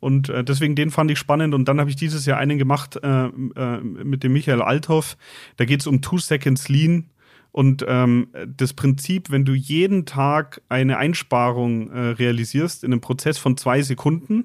und 0.01 0.29
äh, 0.29 0.45
deswegen 0.45 0.75
den 0.75 0.91
fand 0.91 1.11
ich 1.11 1.19
spannend. 1.19 1.55
Und 1.55 1.67
dann 1.67 1.81
habe 1.81 1.91
ich 1.91 1.97
dieses 1.97 2.27
Jahr 2.27 2.39
einen 2.39 2.59
gemacht 2.59 2.97
äh, 3.03 3.27
äh, 3.27 3.81
mit 3.81 4.23
dem 4.23 4.33
Michael 4.33 4.63
Althoff. 4.63 5.17
Da 5.57 5.65
geht 5.65 5.81
es 5.81 5.87
um 5.87 6.03
Two 6.03 6.19
Seconds 6.19 6.69
Lean. 6.69 7.11
Und 7.53 7.85
ähm, 7.89 8.29
das 8.47 8.75
Prinzip, 8.75 9.31
wenn 9.31 9.47
du 9.47 9.55
jeden 9.55 10.05
Tag 10.05 10.61
eine 10.69 10.99
Einsparung 10.99 11.91
realisierst 11.91 12.85
in 12.85 12.93
einem 12.93 13.01
Prozess 13.01 13.39
von 13.39 13.57
zwei 13.57 13.81
Sekunden, 13.81 14.45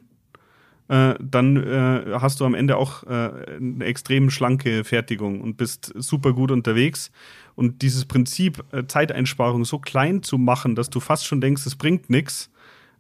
äh, 0.91 1.15
dann 1.21 1.55
äh, 1.55 2.19
hast 2.19 2.41
du 2.41 2.45
am 2.45 2.53
Ende 2.53 2.75
auch 2.75 3.03
äh, 3.03 3.55
eine 3.55 3.85
extrem 3.85 4.29
schlanke 4.29 4.83
Fertigung 4.83 5.39
und 5.39 5.55
bist 5.55 5.93
super 5.95 6.33
gut 6.33 6.51
unterwegs. 6.51 7.11
Und 7.55 7.81
dieses 7.81 8.03
Prinzip, 8.03 8.61
äh, 8.73 8.85
Zeiteinsparung 8.85 9.63
so 9.63 9.79
klein 9.79 10.21
zu 10.21 10.37
machen, 10.37 10.75
dass 10.75 10.89
du 10.89 10.99
fast 10.99 11.25
schon 11.25 11.39
denkst, 11.39 11.65
es 11.65 11.77
bringt 11.77 12.09
nichts, 12.09 12.50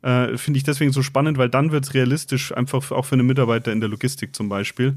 äh, 0.01 0.37
finde 0.37 0.57
ich 0.57 0.63
deswegen 0.63 0.91
so 0.91 1.01
spannend, 1.03 1.37
weil 1.37 1.49
dann 1.49 1.71
wird 1.71 1.85
es 1.85 1.93
realistisch, 1.93 2.55
einfach 2.55 2.91
auch 2.91 3.05
für 3.05 3.15
einen 3.15 3.27
Mitarbeiter 3.27 3.71
in 3.71 3.79
der 3.79 3.89
Logistik 3.89 4.35
zum 4.35 4.49
Beispiel 4.49 4.95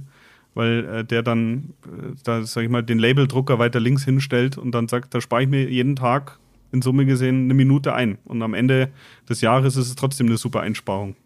weil 0.54 0.84
äh, 0.86 1.04
der 1.04 1.22
dann, 1.22 1.74
äh, 1.84 2.14
da 2.22 2.44
sag 2.44 2.62
ich 2.64 2.70
mal, 2.70 2.82
den 2.82 2.98
Labeldrucker 2.98 3.58
weiter 3.58 3.80
links 3.80 4.04
hinstellt 4.04 4.56
und 4.56 4.72
dann 4.72 4.88
sagt, 4.88 5.14
da 5.14 5.20
spare 5.20 5.42
ich 5.42 5.48
mir 5.48 5.68
jeden 5.68 5.96
Tag 5.96 6.38
in 6.72 6.82
Summe 6.82 7.06
gesehen 7.06 7.44
eine 7.44 7.54
Minute 7.54 7.94
ein. 7.94 8.18
Und 8.24 8.42
am 8.42 8.54
Ende 8.54 8.90
des 9.28 9.40
Jahres 9.40 9.76
ist 9.76 9.88
es 9.88 9.94
trotzdem 9.94 10.26
eine 10.26 10.36
super 10.36 10.60
Einsparung. 10.60 11.16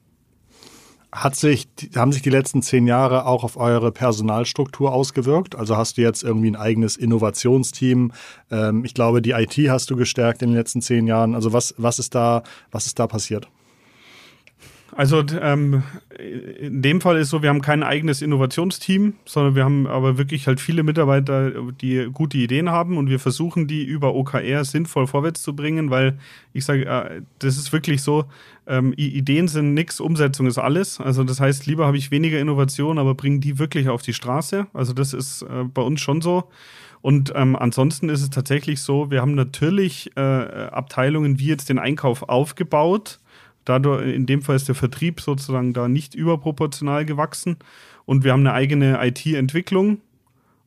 Hat 1.10 1.36
sich, 1.36 1.68
haben 1.96 2.12
sich 2.12 2.20
die 2.20 2.28
letzten 2.28 2.60
zehn 2.60 2.86
Jahre 2.86 3.24
auch 3.24 3.42
auf 3.42 3.56
eure 3.56 3.92
Personalstruktur 3.92 4.92
ausgewirkt? 4.92 5.56
Also 5.56 5.74
hast 5.74 5.96
du 5.96 6.02
jetzt 6.02 6.22
irgendwie 6.22 6.50
ein 6.50 6.56
eigenes 6.56 6.98
Innovationsteam? 6.98 8.12
Ähm, 8.50 8.84
ich 8.84 8.92
glaube, 8.92 9.22
die 9.22 9.30
IT 9.30 9.56
hast 9.70 9.88
du 9.88 9.96
gestärkt 9.96 10.42
in 10.42 10.50
den 10.50 10.56
letzten 10.56 10.82
zehn 10.82 11.06
Jahren. 11.06 11.34
Also 11.34 11.54
was, 11.54 11.74
was, 11.78 11.98
ist, 11.98 12.14
da, 12.14 12.42
was 12.70 12.84
ist 12.84 12.98
da 12.98 13.06
passiert? 13.06 13.48
Also 14.98 15.22
ähm, 15.40 15.84
in 16.18 16.82
dem 16.82 17.00
Fall 17.00 17.18
ist 17.18 17.30
so, 17.30 17.40
wir 17.40 17.50
haben 17.50 17.62
kein 17.62 17.84
eigenes 17.84 18.20
Innovationsteam, 18.20 19.14
sondern 19.24 19.54
wir 19.54 19.62
haben 19.62 19.86
aber 19.86 20.18
wirklich 20.18 20.48
halt 20.48 20.58
viele 20.58 20.82
Mitarbeiter, 20.82 21.52
die 21.70 22.08
gute 22.12 22.36
Ideen 22.36 22.70
haben 22.70 22.96
und 22.96 23.08
wir 23.08 23.20
versuchen 23.20 23.68
die 23.68 23.84
über 23.84 24.16
OKR 24.16 24.64
sinnvoll 24.64 25.06
vorwärts 25.06 25.40
zu 25.40 25.54
bringen, 25.54 25.90
weil 25.90 26.18
ich 26.52 26.64
sage, 26.64 26.86
äh, 26.86 27.22
das 27.38 27.58
ist 27.58 27.72
wirklich 27.72 28.02
so, 28.02 28.24
ähm, 28.66 28.92
Ideen 28.96 29.46
sind 29.46 29.72
nichts, 29.72 30.00
Umsetzung 30.00 30.48
ist 30.48 30.58
alles. 30.58 31.00
Also 31.00 31.22
das 31.22 31.38
heißt, 31.38 31.66
lieber 31.66 31.86
habe 31.86 31.96
ich 31.96 32.10
weniger 32.10 32.40
Innovation, 32.40 32.98
aber 32.98 33.14
bringen 33.14 33.40
die 33.40 33.60
wirklich 33.60 33.88
auf 33.88 34.02
die 34.02 34.14
Straße. 34.14 34.66
Also 34.72 34.94
das 34.94 35.12
ist 35.12 35.42
äh, 35.42 35.62
bei 35.62 35.82
uns 35.82 36.00
schon 36.00 36.22
so. 36.22 36.50
Und 37.02 37.32
ähm, 37.36 37.54
ansonsten 37.54 38.08
ist 38.08 38.22
es 38.22 38.30
tatsächlich 38.30 38.80
so, 38.80 39.12
wir 39.12 39.20
haben 39.20 39.36
natürlich 39.36 40.10
äh, 40.16 40.20
Abteilungen 40.20 41.38
wie 41.38 41.46
jetzt 41.46 41.68
den 41.68 41.78
Einkauf 41.78 42.28
aufgebaut 42.28 43.20
Dadurch, 43.68 44.06
in 44.14 44.24
dem 44.24 44.40
Fall 44.40 44.56
ist 44.56 44.68
der 44.68 44.74
Vertrieb 44.74 45.20
sozusagen 45.20 45.74
da 45.74 45.88
nicht 45.88 46.14
überproportional 46.14 47.04
gewachsen. 47.04 47.56
Und 48.06 48.24
wir 48.24 48.32
haben 48.32 48.40
eine 48.40 48.54
eigene 48.54 48.98
IT-Entwicklung. 49.06 50.00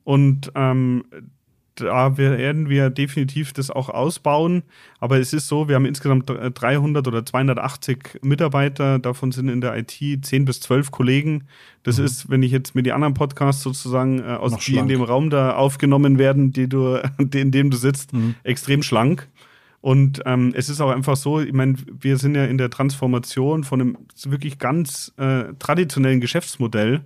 Und 0.03 0.51
ähm, 0.53 1.03
da 1.75 2.17
werden 2.17 2.69
wir 2.69 2.91
definitiv 2.91 3.53
das 3.53 3.71
auch 3.71 3.89
ausbauen. 3.89 4.61
Aber 4.99 5.17
es 5.17 5.33
ist 5.33 5.47
so, 5.47 5.67
wir 5.67 5.75
haben 5.75 5.85
insgesamt 5.85 6.29
300 6.29 7.07
oder 7.07 7.25
280 7.25 8.19
Mitarbeiter. 8.21 8.99
Davon 8.99 9.31
sind 9.31 9.49
in 9.49 9.61
der 9.61 9.75
IT 9.75 9.91
10 10.21 10.45
bis 10.45 10.59
12 10.59 10.91
Kollegen. 10.91 11.45
Das 11.81 11.97
mhm. 11.97 12.05
ist, 12.05 12.29
wenn 12.29 12.43
ich 12.43 12.51
jetzt 12.51 12.75
mir 12.75 12.83
die 12.83 12.91
anderen 12.91 13.15
Podcasts 13.15 13.63
sozusagen 13.63 14.19
äh, 14.19 14.33
aus 14.33 14.55
die 14.57 14.77
in 14.77 14.87
dem 14.87 15.01
Raum 15.01 15.31
da 15.31 15.55
aufgenommen 15.55 16.19
werden, 16.19 16.53
die 16.53 16.69
du, 16.69 17.01
in 17.17 17.51
dem 17.51 17.71
du 17.71 17.77
sitzt, 17.77 18.13
mhm. 18.13 18.35
extrem 18.43 18.83
schlank. 18.83 19.27
Und 19.81 20.21
ähm, 20.25 20.53
es 20.55 20.69
ist 20.69 20.79
auch 20.79 20.91
einfach 20.91 21.15
so, 21.15 21.39
ich 21.39 21.53
meine, 21.53 21.75
wir 21.99 22.17
sind 22.17 22.35
ja 22.35 22.45
in 22.45 22.59
der 22.59 22.69
Transformation 22.69 23.63
von 23.63 23.81
einem 23.81 23.97
wirklich 24.25 24.59
ganz 24.59 25.11
äh, 25.17 25.53
traditionellen 25.57 26.21
Geschäftsmodell. 26.21 27.01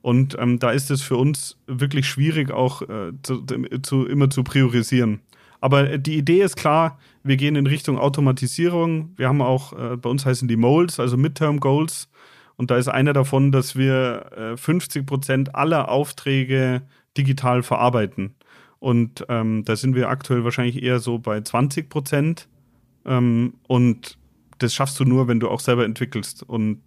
Und 0.00 0.36
ähm, 0.38 0.58
da 0.58 0.70
ist 0.70 0.90
es 0.90 1.02
für 1.02 1.16
uns 1.16 1.58
wirklich 1.66 2.08
schwierig, 2.08 2.52
auch 2.52 2.82
äh, 2.82 3.12
zu, 3.22 3.44
zu, 3.82 4.06
immer 4.06 4.30
zu 4.30 4.44
priorisieren. 4.44 5.20
Aber 5.60 5.98
die 5.98 6.16
Idee 6.16 6.42
ist 6.42 6.56
klar, 6.56 6.98
wir 7.22 7.36
gehen 7.36 7.56
in 7.56 7.66
Richtung 7.66 7.98
Automatisierung. 7.98 9.12
Wir 9.16 9.28
haben 9.28 9.42
auch, 9.42 9.72
äh, 9.72 9.96
bei 9.96 10.08
uns 10.08 10.24
heißen 10.24 10.48
die 10.48 10.56
Molds, 10.56 11.00
also 11.00 11.16
Midterm 11.16 11.60
Goals. 11.60 12.08
Und 12.56 12.70
da 12.70 12.76
ist 12.76 12.88
einer 12.88 13.12
davon, 13.12 13.52
dass 13.52 13.76
wir 13.76 14.54
äh, 14.54 14.56
50 14.56 15.04
Prozent 15.04 15.54
aller 15.54 15.90
Aufträge 15.90 16.82
digital 17.16 17.62
verarbeiten. 17.62 18.34
Und 18.80 19.24
ähm, 19.28 19.64
da 19.64 19.76
sind 19.76 19.94
wir 19.94 20.08
aktuell 20.08 20.42
wahrscheinlich 20.44 20.82
eher 20.82 20.98
so 20.98 21.18
bei 21.18 21.40
20 21.40 21.88
Prozent. 21.88 22.48
Ähm, 23.04 23.54
und 23.68 24.18
das 24.58 24.74
schaffst 24.74 24.98
du 24.98 25.04
nur, 25.04 25.28
wenn 25.28 25.40
du 25.40 25.48
auch 25.48 25.60
selber 25.60 25.84
entwickelst. 25.84 26.42
Und 26.42 26.82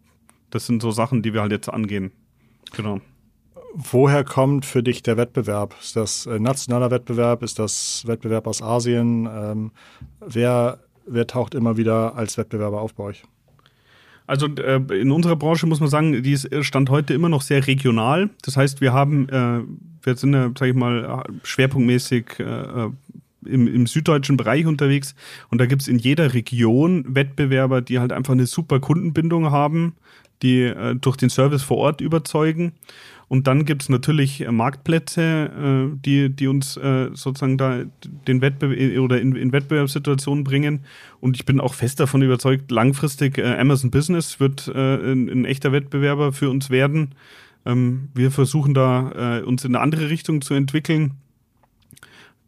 das 0.50 0.66
sind 0.66 0.82
so 0.82 0.92
Sachen, 0.92 1.22
die 1.22 1.34
wir 1.34 1.42
halt 1.42 1.52
jetzt 1.52 1.70
angehen. 1.70 2.12
Genau. 2.76 3.00
Woher 3.76 4.24
kommt 4.24 4.66
für 4.66 4.84
dich 4.84 5.02
der 5.02 5.18
Wettbewerb? 5.18 5.76
Ist 5.82 5.96
das 5.96 6.26
äh, 6.26 6.40
nationaler 6.40 6.92
Wettbewerb? 6.92 7.42
Ist 7.42 7.58
das 7.58 8.04
Wettbewerb 8.06 8.46
aus 8.46 8.62
Asien? 8.62 9.28
Ähm, 9.32 9.72
wer, 10.20 10.80
wer 11.08 11.26
taucht 11.26 11.56
immer 11.56 11.78
wieder 11.78 12.16
als 12.16 12.38
Wettbewerber 12.38 12.82
auf 12.82 12.94
bei 12.94 13.04
euch? 13.06 13.24
Also 14.26 14.48
äh, 14.48 14.76
in 15.00 15.12
unserer 15.12 15.36
Branche 15.36 15.66
muss 15.66 15.80
man 15.80 15.90
sagen, 15.90 16.24
die 16.24 16.32
ist 16.32 16.52
äh, 16.52 16.64
Stand 16.64 16.90
heute 16.90 17.14
immer 17.14 17.30
noch 17.30 17.42
sehr 17.42 17.66
regional. 17.66 18.30
Das 18.44 18.58
heißt, 18.58 18.80
wir 18.80 18.94
haben, 18.94 19.28
äh, 19.30 19.62
wir 20.04 20.16
sind 20.16 20.34
ja, 20.34 20.52
sag 20.58 20.68
ich 20.68 20.76
mal, 20.76 21.24
schwerpunktmäßig 21.44 22.40
äh, 22.40 22.44
äh, 22.44 22.90
im, 23.46 23.68
im 23.68 23.88
süddeutschen 23.88 24.38
Bereich 24.38 24.66
unterwegs 24.66 25.16
und 25.50 25.60
da 25.60 25.66
gibt 25.66 25.82
es 25.82 25.88
in 25.88 26.00
jeder 26.00 26.34
Region 26.34 27.04
Wettbewerber, 27.16 27.82
die 27.82 28.00
halt 28.00 28.12
einfach 28.12 28.34
eine 28.34 28.46
super 28.46 28.80
Kundenbindung 28.80 29.52
haben, 29.52 29.96
die 30.42 30.62
äh, 30.62 30.96
durch 30.96 31.18
den 31.18 31.30
Service 31.30 31.64
vor 31.64 31.78
Ort 31.78 32.02
überzeugen. 32.02 32.74
Und 33.30 33.48
dann 33.48 33.66
gibt 33.66 33.82
es 33.82 33.90
natürlich 33.90 34.42
äh, 34.42 34.52
Marktplätze, 34.52 35.22
äh, 35.22 35.98
die, 36.06 36.30
die 36.30 36.48
uns 36.48 36.78
äh, 36.78 37.10
sozusagen 37.14 37.58
da 37.58 37.84
den 38.28 38.42
Wettbewerb 38.42 39.00
oder 39.00 39.20
in, 39.20 39.36
in, 39.36 39.52
Wettbewerbssituationen 39.52 40.44
bringen. 40.44 40.82
Und 41.20 41.38
ich 41.38 41.46
bin 41.46 41.60
auch 41.60 41.74
fest 41.74 42.00
davon 42.00 42.22
überzeugt, 42.22 42.70
langfristig 42.70 43.38
äh, 43.38 43.58
Amazon 43.58 43.90
Business 43.90 44.40
wird 44.40 44.68
ein, 44.68 45.30
ein, 45.30 45.46
echter 45.46 45.72
Wettbewerber 45.72 46.32
für 46.34 46.50
uns 46.50 46.70
werden. 46.70 47.16
Ähm, 47.66 48.10
wir 48.14 48.32
versuchen 48.32 48.74
da 48.74 49.40
äh, 49.40 49.42
uns 49.44 49.64
in 49.66 49.76
eine 49.76 49.84
andere 49.84 50.10
Richtung 50.10 50.42
zu 50.42 50.54
entwickeln 50.54 51.18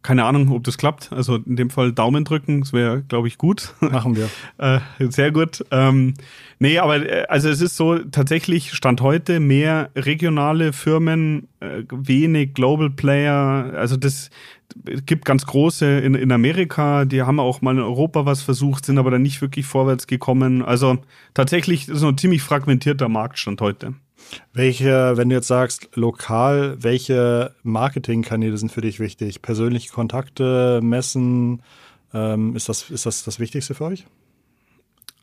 keine 0.06 0.24
Ahnung, 0.24 0.52
ob 0.52 0.64
das 0.64 0.78
klappt. 0.78 1.12
Also 1.12 1.38
in 1.38 1.56
dem 1.56 1.72
Fall 1.72 1.92
Daumen 1.92 2.26
drücken, 2.26 2.62
das 2.62 2.74
wäre, 2.74 3.02
glaube 3.02 3.28
ich, 3.28 3.40
gut. 3.40 3.74
Machen 3.80 4.16
wir. 4.16 4.30
äh, 4.60 4.80
sehr 5.10 5.32
gut. 5.32 5.66
Ähm, 5.72 6.14
nee, 6.60 6.78
aber 6.78 6.98
äh, 6.98 7.26
also 7.28 7.50
es 7.50 7.60
ist 7.60 7.76
so, 7.76 7.98
tatsächlich 7.98 8.74
Stand 8.74 9.02
heute 9.02 9.40
mehr 9.40 9.90
regionale 9.96 10.74
Firmen, 10.74 11.48
äh, 11.60 11.82
wenig 11.90 12.54
Global 12.54 12.92
Player. 12.92 13.74
Also 13.76 13.98
das, 13.98 14.30
gibt 15.06 15.26
ganz 15.26 15.46
große 15.46 16.00
in, 16.00 16.16
in 16.16 16.32
Amerika, 16.32 17.06
die 17.06 17.22
haben 17.22 17.40
auch 17.40 17.62
mal 17.62 17.76
in 17.76 17.82
Europa 17.82 18.26
was 18.26 18.42
versucht, 18.42 18.86
sind 18.86 18.98
aber 18.98 19.12
dann 19.12 19.22
nicht 19.22 19.42
wirklich 19.42 19.66
vorwärts 19.66 20.08
gekommen. 20.08 20.64
Also 20.64 20.98
tatsächlich 21.34 21.88
ist 21.88 21.98
es 21.98 22.04
ein 22.04 22.18
ziemlich 22.18 22.42
fragmentierter 22.42 23.10
Marktstand 23.10 23.62
heute. 23.62 23.94
Welche, 24.54 25.18
wenn 25.18 25.30
du 25.30 25.36
jetzt 25.36 25.48
sagst, 25.48 25.90
lokal, 25.96 26.78
welche 26.80 27.54
Marketingkanäle 27.64 28.58
sind 28.58 28.72
für 28.72 28.82
dich 28.82 29.00
wichtig? 29.00 29.42
Persönliche 29.42 29.92
Kontakte, 29.92 30.80
Messen, 30.82 31.62
ähm, 32.14 32.56
ist, 32.56 32.70
das, 32.70 32.90
ist 32.90 33.06
das 33.06 33.24
das 33.24 33.40
Wichtigste 33.40 33.76
für 33.76 33.86
euch? 33.86 34.06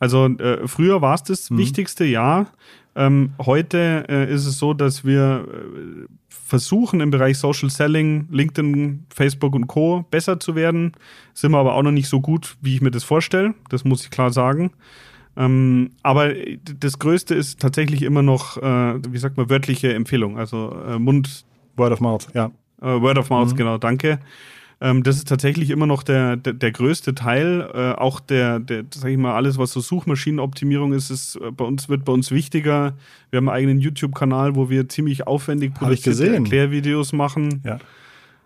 Also 0.03 0.27
äh, 0.27 0.67
früher 0.67 1.01
war 1.01 1.15
es 1.15 1.23
das 1.23 1.49
mhm. 1.49 1.59
Wichtigste, 1.59 2.05
ja. 2.05 2.49
Ähm, 2.97 3.35
heute 3.39 4.05
äh, 4.09 4.35
ist 4.35 4.47
es 4.47 4.59
so, 4.59 4.75
dass 4.75 5.05
wir 5.05 5.47
äh, 5.47 6.07
versuchen 6.29 7.01
im 7.01 7.13
Bereich 7.13 7.39
Social 7.39 7.71
Selling, 7.71 8.27
LinkedIn, 8.29 9.07
Facebook 9.15 9.55
und 9.55 9.69
Co. 9.69 10.05
besser 10.11 10.41
zu 10.41 10.57
werden. 10.57 10.95
Sind 11.35 11.53
wir 11.53 11.59
aber 11.59 11.77
auch 11.77 11.85
noch 11.85 11.93
nicht 11.93 12.09
so 12.09 12.21
gut, 12.21 12.57
wie 12.61 12.75
ich 12.75 12.81
mir 12.81 12.91
das 12.91 13.05
vorstelle. 13.05 13.55
Das 13.69 13.85
muss 13.85 14.03
ich 14.03 14.11
klar 14.11 14.33
sagen. 14.33 14.73
Ähm, 15.37 15.93
aber 16.03 16.33
das 16.81 16.99
Größte 16.99 17.37
ist 17.37 17.61
tatsächlich 17.61 18.03
immer 18.03 18.23
noch, 18.23 18.57
äh, 18.57 18.99
wie 19.09 19.19
sagt 19.19 19.37
man, 19.37 19.51
wörtliche 19.51 19.95
Empfehlung. 19.95 20.37
Also 20.37 20.77
äh, 20.85 20.99
Mund. 20.99 21.45
Word 21.77 21.93
of 21.93 22.01
Mouth, 22.01 22.27
ja. 22.35 22.51
Äh, 22.81 23.01
Word 23.01 23.19
of 23.19 23.31
Mouth, 23.31 23.53
mhm. 23.53 23.57
genau, 23.57 23.79
danke. 23.79 24.19
Ähm, 24.83 25.05
das 25.05 25.17
ist 25.17 25.29
tatsächlich 25.29 25.71
immer 25.71 25.87
noch 25.87 26.03
der, 26.03 26.37
der, 26.37 26.55
der 26.55 26.73
größte 26.73 27.15
Teil. 27.15 27.71
Äh, 27.73 27.93
auch 27.93 28.19
der, 28.19 28.59
der, 28.59 28.85
sag 28.93 29.13
ich 29.13 29.17
mal, 29.17 29.35
alles, 29.35 29.57
was 29.57 29.71
so 29.71 29.81
Suchmaschinenoptimierung 29.81 30.93
ist, 30.93 31.09
ist 31.11 31.37
äh, 31.37 31.53
bei 31.53 31.65
uns, 31.65 31.89
wird 31.89 32.05
bei 32.05 32.13
uns 32.13 32.33
wichtiger. 32.33 32.95
Wir 33.31 33.37
haben 33.37 33.49
einen 33.49 33.57
eigenen 33.57 33.79
YouTube-Kanal, 33.79 34.57
wo 34.57 34.71
wir 34.71 34.89
ziemlich 34.89 35.29
aufwendig 35.29 35.75
produzierte 35.75 36.35
Erklärvideos 36.35 37.13
machen. 37.13 37.63
Ja. 37.65 37.79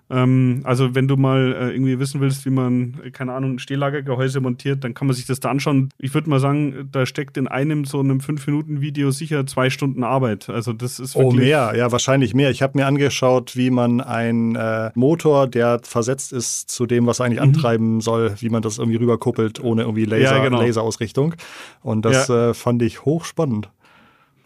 Ähm, 0.08 0.60
also 0.64 0.94
wenn 0.94 1.08
du 1.08 1.16
mal 1.16 1.52
äh, 1.52 1.70
irgendwie 1.72 1.98
wissen 1.98 2.20
willst, 2.20 2.46
wie 2.46 2.50
man, 2.50 3.00
keine 3.12 3.32
Ahnung, 3.32 3.54
ein 3.54 3.58
Stehlagergehäuse 3.58 4.40
montiert, 4.40 4.84
dann 4.84 4.94
kann 4.94 5.06
man 5.06 5.16
sich 5.16 5.26
das 5.26 5.40
da 5.40 5.50
anschauen. 5.50 5.90
Ich 5.98 6.14
würde 6.14 6.30
mal 6.30 6.38
sagen, 6.38 6.88
da 6.92 7.06
steckt 7.06 7.36
in 7.36 7.48
einem 7.48 7.84
so 7.84 8.00
einem 8.00 8.18
5-Minuten-Video 8.18 9.10
sicher 9.10 9.46
zwei 9.46 9.70
Stunden 9.70 10.04
Arbeit. 10.04 10.48
Also 10.48 10.72
das 10.72 11.00
ist 11.00 11.16
wirklich... 11.16 11.34
Oh, 11.34 11.36
mehr, 11.36 11.72
ja, 11.76 11.90
wahrscheinlich 11.90 12.34
mehr. 12.34 12.50
Ich 12.50 12.62
habe 12.62 12.78
mir 12.78 12.86
angeschaut, 12.86 13.56
wie 13.56 13.70
man 13.70 14.00
einen 14.00 14.54
äh, 14.54 14.90
Motor, 14.94 15.48
der 15.48 15.80
versetzt 15.82 16.32
ist 16.32 16.70
zu 16.70 16.86
dem, 16.86 17.06
was 17.06 17.20
er 17.20 17.26
eigentlich 17.26 17.40
mhm. 17.40 17.48
antreiben 17.54 18.00
soll, 18.00 18.34
wie 18.38 18.48
man 18.48 18.62
das 18.62 18.78
irgendwie 18.78 18.98
rüberkuppelt, 18.98 19.62
ohne 19.62 19.82
irgendwie 19.82 20.04
Laser, 20.04 20.36
ja, 20.36 20.44
genau. 20.44 20.60
Laserausrichtung. 20.62 21.34
Und 21.82 22.04
das 22.04 22.28
ja. 22.28 22.50
äh, 22.50 22.54
fand 22.54 22.82
ich 22.82 23.04
hochspannend. 23.04 23.70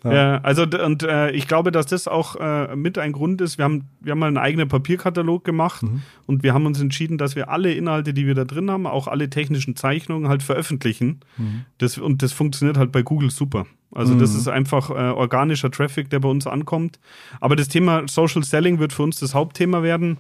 Ja. 0.04 0.12
ja, 0.12 0.40
also 0.42 0.62
und 0.62 1.02
äh, 1.02 1.30
ich 1.32 1.46
glaube, 1.46 1.72
dass 1.72 1.86
das 1.86 2.08
auch 2.08 2.36
äh, 2.36 2.74
mit 2.74 2.96
ein 2.98 3.12
Grund 3.12 3.40
ist. 3.40 3.58
Wir 3.58 3.64
haben, 3.64 3.84
wir 4.00 4.12
haben 4.12 4.18
mal 4.18 4.28
einen 4.28 4.38
eigenen 4.38 4.68
Papierkatalog 4.68 5.44
gemacht 5.44 5.82
mhm. 5.82 6.02
und 6.26 6.42
wir 6.42 6.54
haben 6.54 6.64
uns 6.66 6.80
entschieden, 6.80 7.18
dass 7.18 7.36
wir 7.36 7.50
alle 7.50 7.72
Inhalte, 7.72 8.14
die 8.14 8.26
wir 8.26 8.34
da 8.34 8.44
drin 8.44 8.70
haben, 8.70 8.86
auch 8.86 9.08
alle 9.08 9.28
technischen 9.28 9.76
Zeichnungen 9.76 10.28
halt 10.28 10.42
veröffentlichen. 10.42 11.20
Mhm. 11.36 11.64
Das, 11.78 11.98
und 11.98 12.22
das 12.22 12.32
funktioniert 12.32 12.78
halt 12.78 12.92
bei 12.92 13.02
Google 13.02 13.30
super. 13.30 13.66
Also 13.92 14.14
mhm. 14.14 14.20
das 14.20 14.34
ist 14.34 14.48
einfach 14.48 14.90
äh, 14.90 14.94
organischer 15.10 15.70
Traffic, 15.70 16.08
der 16.10 16.20
bei 16.20 16.28
uns 16.28 16.46
ankommt. 16.46 16.98
Aber 17.40 17.56
das 17.56 17.68
Thema 17.68 18.04
Social 18.08 18.42
Selling 18.42 18.78
wird 18.78 18.92
für 18.92 19.02
uns 19.02 19.18
das 19.20 19.34
Hauptthema 19.34 19.82
werden. 19.82 20.18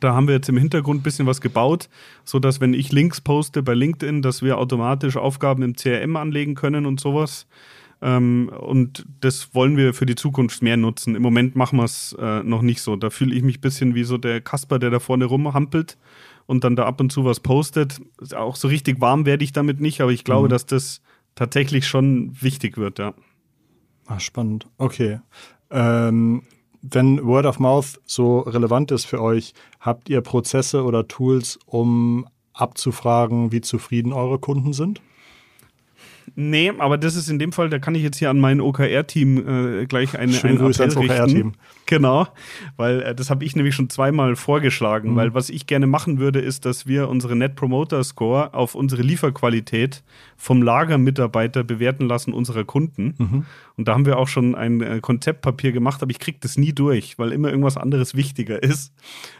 Da 0.00 0.14
haben 0.14 0.26
wir 0.26 0.34
jetzt 0.34 0.48
im 0.48 0.56
Hintergrund 0.56 1.00
ein 1.00 1.02
bisschen 1.02 1.26
was 1.26 1.40
gebaut, 1.40 1.88
sodass 2.24 2.60
wenn 2.60 2.74
ich 2.74 2.92
Links 2.92 3.20
poste 3.20 3.62
bei 3.62 3.74
LinkedIn, 3.74 4.22
dass 4.22 4.42
wir 4.42 4.58
automatisch 4.58 5.16
Aufgaben 5.16 5.62
im 5.62 5.74
CRM 5.74 6.16
anlegen 6.16 6.54
können 6.54 6.86
und 6.86 6.98
sowas. 6.98 7.46
Ähm, 8.02 8.50
und 8.58 9.06
das 9.20 9.54
wollen 9.54 9.76
wir 9.76 9.94
für 9.94 10.06
die 10.06 10.16
Zukunft 10.16 10.60
mehr 10.60 10.76
nutzen. 10.76 11.14
Im 11.14 11.22
Moment 11.22 11.54
machen 11.54 11.78
wir 11.78 11.84
es 11.84 12.14
äh, 12.18 12.42
noch 12.42 12.60
nicht 12.60 12.82
so. 12.82 12.96
Da 12.96 13.10
fühle 13.10 13.34
ich 13.34 13.42
mich 13.42 13.58
ein 13.58 13.60
bisschen 13.60 13.94
wie 13.94 14.02
so 14.02 14.18
der 14.18 14.40
Kasper, 14.40 14.80
der 14.80 14.90
da 14.90 14.98
vorne 14.98 15.24
rumhampelt 15.24 15.96
und 16.46 16.64
dann 16.64 16.74
da 16.74 16.84
ab 16.84 17.00
und 17.00 17.12
zu 17.12 17.24
was 17.24 17.38
postet. 17.38 18.00
Auch 18.34 18.56
so 18.56 18.66
richtig 18.66 19.00
warm 19.00 19.24
werde 19.24 19.44
ich 19.44 19.52
damit 19.52 19.80
nicht, 19.80 20.00
aber 20.00 20.10
ich 20.10 20.24
glaube, 20.24 20.48
mhm. 20.48 20.50
dass 20.50 20.66
das 20.66 21.00
tatsächlich 21.36 21.86
schon 21.86 22.36
wichtig 22.42 22.76
wird, 22.76 22.98
ja. 22.98 23.14
Ah, 24.06 24.18
spannend. 24.18 24.66
Okay. 24.78 25.20
Ähm, 25.70 26.42
wenn 26.82 27.24
Word 27.24 27.46
of 27.46 27.60
Mouth 27.60 28.00
so 28.04 28.40
relevant 28.40 28.90
ist 28.90 29.04
für 29.04 29.22
euch, 29.22 29.54
habt 29.78 30.08
ihr 30.08 30.20
Prozesse 30.20 30.82
oder 30.82 31.06
Tools, 31.06 31.58
um 31.66 32.26
abzufragen, 32.52 33.52
wie 33.52 33.60
zufrieden 33.60 34.12
eure 34.12 34.40
Kunden 34.40 34.72
sind? 34.72 35.00
Nee, 36.34 36.72
aber 36.78 36.98
das 36.98 37.14
ist 37.14 37.28
in 37.28 37.38
dem 37.38 37.52
Fall, 37.52 37.68
da 37.68 37.78
kann 37.78 37.94
ich 37.94 38.02
jetzt 38.02 38.18
hier 38.18 38.30
an 38.30 38.40
mein 38.40 38.60
OKR-Team 38.60 39.80
äh, 39.82 39.86
gleich 39.86 40.18
eine, 40.18 40.32
Schöne 40.32 40.54
einen 40.54 40.58
Grüße 40.58 40.82
ans 40.82 40.96
OKR-Team. 40.96 41.52
Genau, 41.86 42.26
weil 42.76 43.02
äh, 43.02 43.14
das 43.14 43.28
habe 43.28 43.44
ich 43.44 43.54
nämlich 43.54 43.74
schon 43.74 43.90
zweimal 43.90 44.34
vorgeschlagen, 44.36 45.12
mhm. 45.12 45.16
weil 45.16 45.34
was 45.34 45.50
ich 45.50 45.66
gerne 45.66 45.86
machen 45.86 46.18
würde, 46.18 46.40
ist, 46.40 46.64
dass 46.64 46.86
wir 46.86 47.08
unsere 47.08 47.36
Net 47.36 47.54
Promoter 47.54 48.02
Score 48.02 48.54
auf 48.54 48.74
unsere 48.74 49.02
Lieferqualität 49.02 50.02
vom 50.36 50.62
Lagermitarbeiter 50.62 51.64
bewerten 51.64 52.06
lassen 52.06 52.32
unserer 52.32 52.64
Kunden. 52.64 53.14
Mhm. 53.18 53.44
Und 53.76 53.88
da 53.88 53.94
haben 53.94 54.06
wir 54.06 54.18
auch 54.18 54.28
schon 54.28 54.54
ein 54.54 54.80
äh, 54.80 55.00
Konzeptpapier 55.00 55.72
gemacht, 55.72 56.02
aber 56.02 56.10
ich 56.10 56.18
kriege 56.18 56.38
das 56.40 56.56
nie 56.56 56.72
durch, 56.72 57.18
weil 57.18 57.32
immer 57.32 57.48
irgendwas 57.48 57.76
anderes 57.76 58.14
wichtiger 58.14 58.62
ist. 58.62 58.92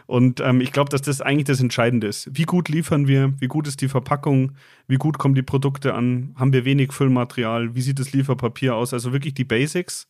Und 0.05 0.39
ähm, 0.39 0.61
ich 0.61 0.71
glaube, 0.71 0.89
dass 0.89 1.01
das 1.01 1.21
eigentlich 1.21 1.45
das 1.45 1.61
Entscheidende 1.61 2.07
ist. 2.07 2.29
Wie 2.33 2.43
gut 2.43 2.69
liefern 2.69 3.07
wir? 3.07 3.33
Wie 3.39 3.47
gut 3.47 3.67
ist 3.67 3.81
die 3.81 3.87
Verpackung? 3.87 4.53
Wie 4.87 4.97
gut 4.97 5.17
kommen 5.17 5.35
die 5.35 5.41
Produkte 5.41 5.93
an? 5.93 6.35
Haben 6.37 6.53
wir 6.53 6.65
wenig 6.65 6.91
Füllmaterial? 6.91 7.75
Wie 7.75 7.81
sieht 7.81 7.99
das 7.99 8.11
Lieferpapier 8.11 8.75
aus? 8.75 8.93
Also 8.93 9.13
wirklich 9.13 9.33
die 9.33 9.45
Basics. 9.45 10.07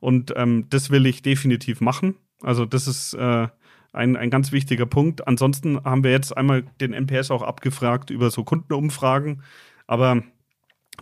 Und 0.00 0.32
ähm, 0.36 0.66
das 0.68 0.90
will 0.90 1.06
ich 1.06 1.22
definitiv 1.22 1.80
machen. 1.80 2.16
Also 2.42 2.66
das 2.66 2.86
ist 2.86 3.14
äh, 3.14 3.48
ein, 3.92 4.16
ein 4.16 4.30
ganz 4.30 4.52
wichtiger 4.52 4.86
Punkt. 4.86 5.26
Ansonsten 5.26 5.82
haben 5.84 6.04
wir 6.04 6.10
jetzt 6.10 6.36
einmal 6.36 6.64
den 6.80 6.92
NPS 6.92 7.30
auch 7.30 7.42
abgefragt 7.42 8.10
über 8.10 8.30
so 8.30 8.44
Kundenumfragen. 8.44 9.42
Aber 9.86 10.22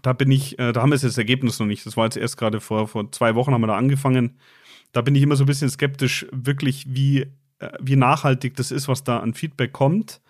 da 0.02 0.12
bin 0.12 0.30
ich, 0.30 0.58
äh, 0.58 0.72
da 0.72 0.82
haben 0.82 0.90
wir 0.90 0.96
jetzt 0.96 1.04
das 1.04 1.18
Ergebnis 1.18 1.58
noch 1.58 1.66
nicht. 1.66 1.84
Das 1.86 1.96
war 1.96 2.04
jetzt 2.04 2.16
erst 2.16 2.36
gerade 2.36 2.60
vor, 2.60 2.88
vor 2.88 3.10
zwei 3.12 3.34
Wochen 3.34 3.52
haben 3.52 3.62
wir 3.62 3.68
da 3.68 3.76
angefangen. 3.76 4.38
Da 4.92 5.02
bin 5.02 5.14
ich 5.14 5.22
immer 5.22 5.36
so 5.36 5.44
ein 5.44 5.48
bisschen 5.48 5.70
skeptisch, 5.70 6.26
wirklich, 6.30 6.86
wie, 6.88 7.22
äh, 7.58 7.70
wie 7.80 7.96
nachhaltig 7.96 8.54
das 8.56 8.70
ist, 8.70 8.86
was 8.86 9.02
da 9.02 9.18
an 9.18 9.34
Feedback 9.34 9.72
kommt. 9.72 10.20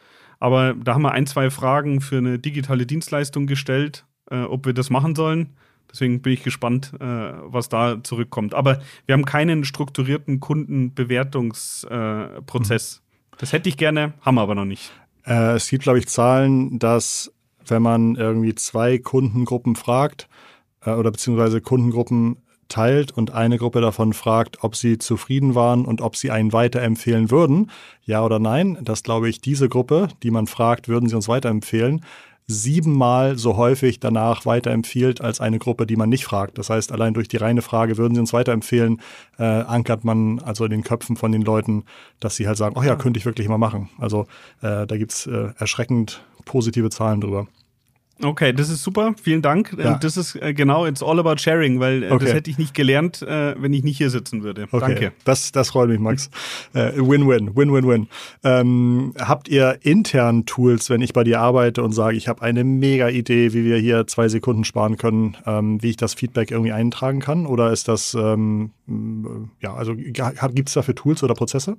Aber 0.44 0.74
da 0.74 0.92
haben 0.92 1.00
wir 1.00 1.12
ein, 1.12 1.26
zwei 1.26 1.48
Fragen 1.48 2.02
für 2.02 2.18
eine 2.18 2.38
digitale 2.38 2.84
Dienstleistung 2.84 3.46
gestellt, 3.46 4.04
äh, 4.30 4.42
ob 4.42 4.66
wir 4.66 4.74
das 4.74 4.90
machen 4.90 5.14
sollen. 5.14 5.56
Deswegen 5.90 6.20
bin 6.20 6.34
ich 6.34 6.42
gespannt, 6.42 6.92
äh, 7.00 7.32
was 7.44 7.70
da 7.70 8.02
zurückkommt. 8.02 8.52
Aber 8.52 8.82
wir 9.06 9.14
haben 9.14 9.24
keinen 9.24 9.64
strukturierten 9.64 10.40
Kundenbewertungsprozess. 10.40 13.00
Mhm. 13.00 13.04
Das 13.38 13.54
hätte 13.54 13.70
ich 13.70 13.78
gerne, 13.78 14.12
haben 14.20 14.34
wir 14.34 14.42
aber 14.42 14.54
noch 14.54 14.66
nicht. 14.66 14.92
Äh, 15.24 15.54
es 15.54 15.70
gibt, 15.70 15.84
glaube 15.84 15.98
ich, 15.98 16.08
Zahlen, 16.08 16.78
dass 16.78 17.32
wenn 17.66 17.80
man 17.80 18.16
irgendwie 18.16 18.54
zwei 18.54 18.98
Kundengruppen 18.98 19.76
fragt 19.76 20.28
äh, 20.82 20.90
oder 20.90 21.10
beziehungsweise 21.10 21.62
Kundengruppen 21.62 22.36
teilt 22.68 23.12
und 23.12 23.32
eine 23.32 23.58
Gruppe 23.58 23.80
davon 23.80 24.12
fragt, 24.12 24.62
ob 24.62 24.76
sie 24.76 24.98
zufrieden 24.98 25.54
waren 25.54 25.84
und 25.84 26.00
ob 26.00 26.16
sie 26.16 26.30
einen 26.30 26.52
weiterempfehlen 26.52 27.30
würden, 27.30 27.70
ja 28.04 28.24
oder 28.24 28.38
nein, 28.38 28.78
dass 28.82 29.02
glaube 29.02 29.28
ich 29.28 29.40
diese 29.40 29.68
Gruppe, 29.68 30.08
die 30.22 30.30
man 30.30 30.46
fragt, 30.46 30.88
würden 30.88 31.08
sie 31.08 31.16
uns 31.16 31.28
weiterempfehlen, 31.28 32.04
siebenmal 32.46 33.38
so 33.38 33.56
häufig 33.56 34.00
danach 34.00 34.44
weiterempfiehlt 34.44 35.20
als 35.20 35.40
eine 35.40 35.58
Gruppe, 35.58 35.86
die 35.86 35.96
man 35.96 36.10
nicht 36.10 36.24
fragt. 36.24 36.58
Das 36.58 36.68
heißt, 36.68 36.92
allein 36.92 37.14
durch 37.14 37.28
die 37.28 37.38
reine 37.38 37.62
Frage, 37.62 37.96
würden 37.96 38.14
sie 38.14 38.20
uns 38.20 38.32
weiterempfehlen, 38.32 39.00
äh, 39.38 39.44
ankert 39.44 40.04
man 40.04 40.40
also 40.40 40.64
in 40.64 40.70
den 40.70 40.84
Köpfen 40.84 41.16
von 41.16 41.32
den 41.32 41.42
Leuten, 41.42 41.84
dass 42.20 42.36
sie 42.36 42.46
halt 42.46 42.58
sagen, 42.58 42.76
oh 42.78 42.82
ja, 42.82 42.96
könnte 42.96 43.18
ich 43.18 43.24
wirklich 43.24 43.48
mal 43.48 43.58
machen. 43.58 43.88
Also 43.98 44.26
äh, 44.60 44.86
da 44.86 44.96
gibt's 44.96 45.26
äh, 45.26 45.52
erschreckend 45.58 46.22
positive 46.44 46.90
Zahlen 46.90 47.22
drüber. 47.22 47.46
Okay, 48.22 48.52
das 48.52 48.70
ist 48.70 48.82
super. 48.82 49.14
Vielen 49.20 49.42
Dank. 49.42 49.74
Ja. 49.76 49.98
Das 49.98 50.16
ist 50.16 50.36
äh, 50.36 50.54
genau, 50.54 50.86
it's 50.86 51.02
all 51.02 51.18
about 51.18 51.38
sharing, 51.38 51.80
weil 51.80 52.04
äh, 52.04 52.10
okay. 52.10 52.24
das 52.24 52.34
hätte 52.34 52.50
ich 52.50 52.58
nicht 52.58 52.72
gelernt, 52.72 53.22
äh, 53.22 53.60
wenn 53.60 53.72
ich 53.72 53.82
nicht 53.82 53.98
hier 53.98 54.10
sitzen 54.10 54.42
würde. 54.42 54.68
Okay. 54.70 54.80
Danke. 54.80 55.12
Das, 55.24 55.50
das 55.52 55.70
freut 55.70 55.88
mich, 55.88 55.98
Max. 55.98 56.30
Win-win, 56.72 57.56
win-win-win. 57.56 58.08
Ähm, 58.44 59.14
habt 59.18 59.48
ihr 59.48 59.78
intern 59.82 60.46
Tools, 60.46 60.90
wenn 60.90 61.02
ich 61.02 61.12
bei 61.12 61.24
dir 61.24 61.40
arbeite 61.40 61.82
und 61.82 61.92
sage, 61.92 62.16
ich 62.16 62.28
habe 62.28 62.42
eine 62.42 62.64
mega 62.64 63.08
Idee, 63.08 63.52
wie 63.52 63.64
wir 63.64 63.78
hier 63.78 64.06
zwei 64.06 64.28
Sekunden 64.28 64.64
sparen 64.64 64.96
können, 64.96 65.36
ähm, 65.46 65.82
wie 65.82 65.90
ich 65.90 65.96
das 65.96 66.14
Feedback 66.14 66.50
irgendwie 66.50 66.72
eintragen 66.72 67.20
kann? 67.20 67.46
Oder 67.46 67.72
ist 67.72 67.88
das, 67.88 68.14
ähm, 68.14 68.70
ja, 69.60 69.74
also 69.74 69.94
gibt 69.94 70.68
es 70.68 70.74
dafür 70.74 70.94
Tools 70.94 71.22
oder 71.22 71.34
Prozesse? 71.34 71.76